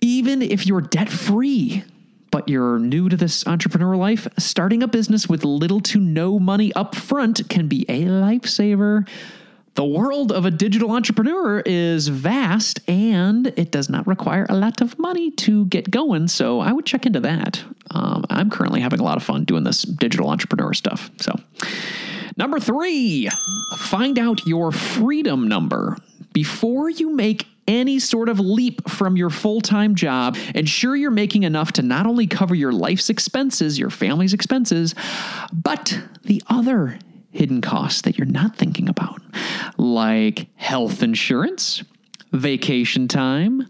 [0.00, 1.84] Even if you're debt free,
[2.32, 6.72] but you're new to this entrepreneur life, starting a business with little to no money
[6.72, 9.06] up front can be a lifesaver.
[9.74, 14.80] The world of a digital entrepreneur is vast and it does not require a lot
[14.80, 16.28] of money to get going.
[16.28, 17.62] So I would check into that.
[17.90, 21.10] Um, I'm currently having a lot of fun doing this digital entrepreneur stuff.
[21.20, 21.38] So,
[22.36, 23.28] number three,
[23.78, 25.96] find out your freedom number.
[26.32, 31.44] Before you make any sort of leap from your full time job, ensure you're making
[31.44, 34.94] enough to not only cover your life's expenses, your family's expenses,
[35.52, 36.98] but the other
[37.30, 39.20] hidden costs that you're not thinking about,
[39.78, 41.82] like health insurance,
[42.32, 43.66] vacation time,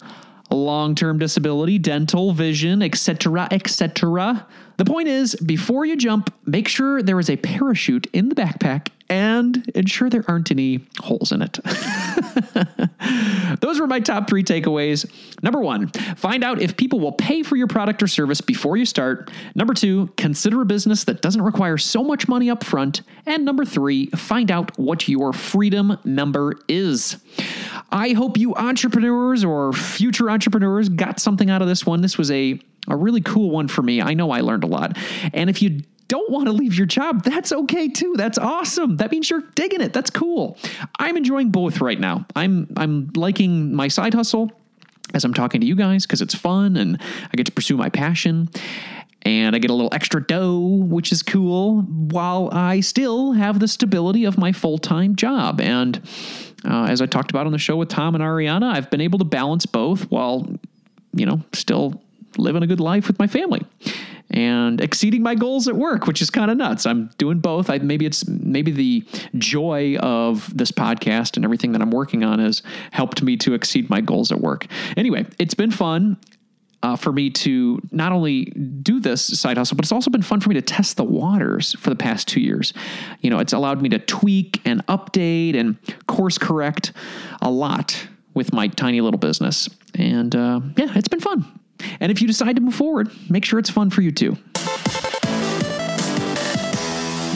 [0.50, 4.46] long term disability, dental, vision, etc., etc.
[4.76, 8.88] The point is, before you jump, make sure there is a parachute in the backpack
[9.12, 11.58] and ensure there aren't any holes in it.
[13.60, 15.04] Those were my top three takeaways.
[15.42, 18.86] Number one, find out if people will pay for your product or service before you
[18.86, 19.30] start.
[19.54, 23.02] Number two, consider a business that doesn't require so much money up front.
[23.26, 27.18] And number three, find out what your freedom number is.
[27.90, 32.00] I hope you entrepreneurs or future entrepreneurs got something out of this one.
[32.00, 32.58] This was a
[32.88, 34.02] a really cool one for me.
[34.02, 34.98] I know I learned a lot.
[35.32, 38.14] And if you don't want to leave your job, that's okay too.
[38.16, 38.96] That's awesome.
[38.96, 39.92] That means you're digging it.
[39.92, 40.58] That's cool.
[40.98, 42.26] I'm enjoying both right now.
[42.36, 44.50] I'm I'm liking my side hustle
[45.14, 47.88] as I'm talking to you guys because it's fun and I get to pursue my
[47.88, 48.48] passion
[49.22, 53.68] and I get a little extra dough, which is cool, while I still have the
[53.68, 55.60] stability of my full time job.
[55.60, 56.00] And
[56.64, 59.18] uh, as I talked about on the show with Tom and Ariana, I've been able
[59.20, 60.46] to balance both while,
[61.12, 62.02] you know, still
[62.36, 63.64] living a good life with my family
[64.30, 66.86] and exceeding my goals at work, which is kind of nuts.
[66.86, 67.68] I'm doing both.
[67.68, 69.04] I, maybe it's maybe the
[69.36, 73.90] joy of this podcast and everything that I'm working on has helped me to exceed
[73.90, 74.66] my goals at work.
[74.96, 76.16] Anyway, it's been fun.
[76.84, 80.40] Uh, for me to not only do this side hustle, but it's also been fun
[80.40, 82.74] for me to test the waters for the past two years.
[83.20, 85.76] You know, it's allowed me to tweak and update and
[86.08, 86.92] course correct
[87.40, 89.68] a lot with my tiny little business.
[89.94, 91.51] And uh, yeah, it's been fun.
[92.02, 94.36] And if you decide to move forward, make sure it's fun for you too.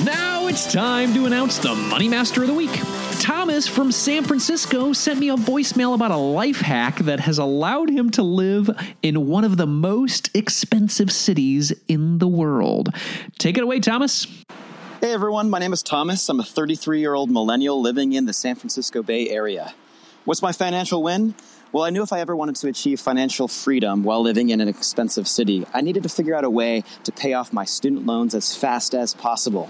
[0.04, 2.72] Now it's time to announce the Money Master of the Week.
[3.20, 7.90] Thomas from San Francisco sent me a voicemail about a life hack that has allowed
[7.90, 8.68] him to live
[9.04, 12.88] in one of the most expensive cities in the world.
[13.38, 14.26] Take it away, Thomas.
[15.00, 16.28] Hey everyone, my name is Thomas.
[16.28, 19.74] I'm a 33 year old millennial living in the San Francisco Bay Area.
[20.24, 21.36] What's my financial win?
[21.76, 24.66] Well, I knew if I ever wanted to achieve financial freedom while living in an
[24.66, 28.34] expensive city, I needed to figure out a way to pay off my student loans
[28.34, 29.68] as fast as possible.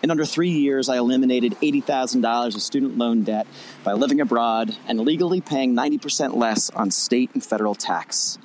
[0.00, 3.48] In under three years, I eliminated $80,000 of student loan debt
[3.82, 8.38] by living abroad and legally paying 90% less on state and federal tax.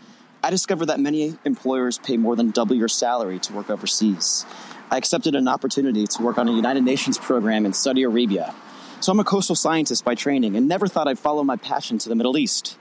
[0.43, 4.43] I discovered that many employers pay more than double your salary to work overseas.
[4.89, 8.55] I accepted an opportunity to work on a United Nations program in Saudi Arabia.
[9.01, 12.09] So I'm a coastal scientist by training and never thought I'd follow my passion to
[12.09, 12.75] the Middle East.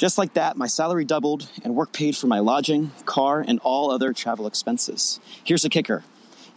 [0.00, 3.90] Just like that, my salary doubled and work paid for my lodging, car, and all
[3.90, 5.20] other travel expenses.
[5.44, 6.04] Here's the kicker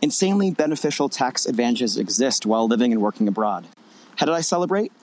[0.01, 3.67] insanely beneficial tax advantages exist while living and working abroad.
[4.15, 4.93] How did I celebrate?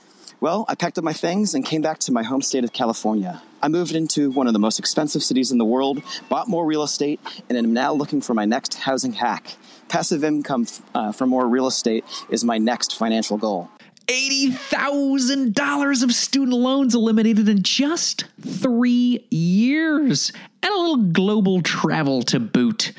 [0.41, 3.43] Well, I packed up my things and came back to my home state of California.
[3.61, 6.82] I moved into one of the most expensive cities in the world, bought more real
[6.82, 7.20] estate,
[7.51, 9.55] and am now looking for my next housing hack.
[9.88, 13.68] Passive income uh, from more real estate is my next financial goal.
[14.11, 20.32] $80,000 of student loans eliminated in just three years
[20.62, 22.93] and a little global travel to boot.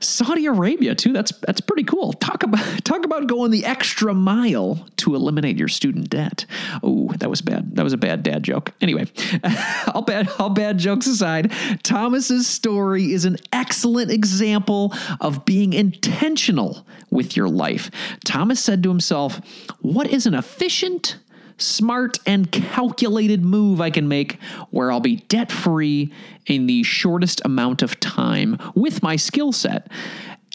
[0.00, 1.12] Saudi Arabia too.
[1.12, 2.12] That's that's pretty cool.
[2.12, 6.44] Talk about talk about going the extra mile to eliminate your student debt.
[6.82, 7.76] Oh, that was bad.
[7.76, 8.72] That was a bad dad joke.
[8.80, 9.06] Anyway,
[9.94, 16.86] all bad all bad jokes aside, Thomas's story is an excellent example of being intentional
[17.10, 17.90] with your life.
[18.24, 19.40] Thomas said to himself,
[19.80, 21.16] "What is an efficient
[21.58, 24.40] smart and calculated move I can make
[24.70, 26.12] where I'll be debt free
[26.46, 29.90] in the shortest amount of time with my skill set.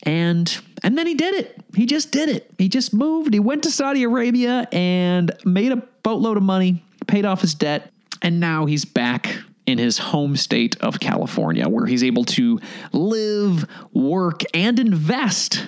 [0.04, 1.64] And and then he did it.
[1.76, 2.52] He just did it.
[2.58, 3.34] He just moved.
[3.34, 7.92] He went to Saudi Arabia and made a boatload of money, paid off his debt,
[8.22, 9.38] and now he's back
[9.68, 12.60] in his home state of California, where he's able to
[12.94, 15.68] live, work, and invest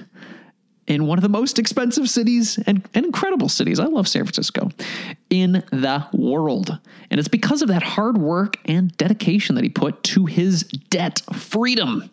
[0.87, 3.79] in one of the most expensive cities and, and, incredible cities.
[3.79, 4.69] I love San Francisco
[5.29, 6.79] in the world.
[7.09, 11.21] And it's because of that hard work and dedication that he put to his debt
[11.33, 12.09] freedom.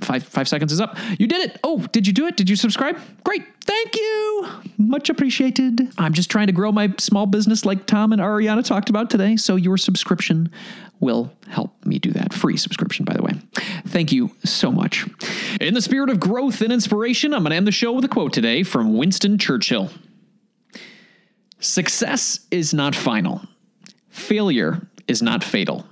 [0.00, 0.96] five five seconds is up.
[1.18, 1.60] You did it.
[1.62, 2.38] Oh, did you do it?
[2.38, 2.98] Did you subscribe?
[3.22, 3.44] Great.
[3.60, 4.48] Thank you.
[4.78, 5.92] Much appreciated.
[5.98, 9.36] I'm just trying to grow my small business like Tom and Ariana talked about today.
[9.36, 10.50] So your subscription
[11.00, 12.32] will help me do that.
[12.32, 13.32] Free subscription, by the way.
[13.86, 15.06] Thank you so much.
[15.60, 18.08] In the spirit of growth and inspiration, I'm going to end the show with a
[18.08, 19.90] quote today from Winston Churchill
[21.58, 23.42] Success is not final,
[24.10, 25.86] failure is not fatal.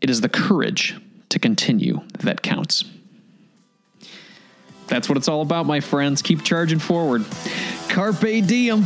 [0.00, 0.98] It is the courage
[1.28, 2.84] to continue that counts.
[4.88, 6.22] That's what it's all about, my friends.
[6.22, 7.24] Keep charging forward.
[7.88, 8.84] Carpe diem.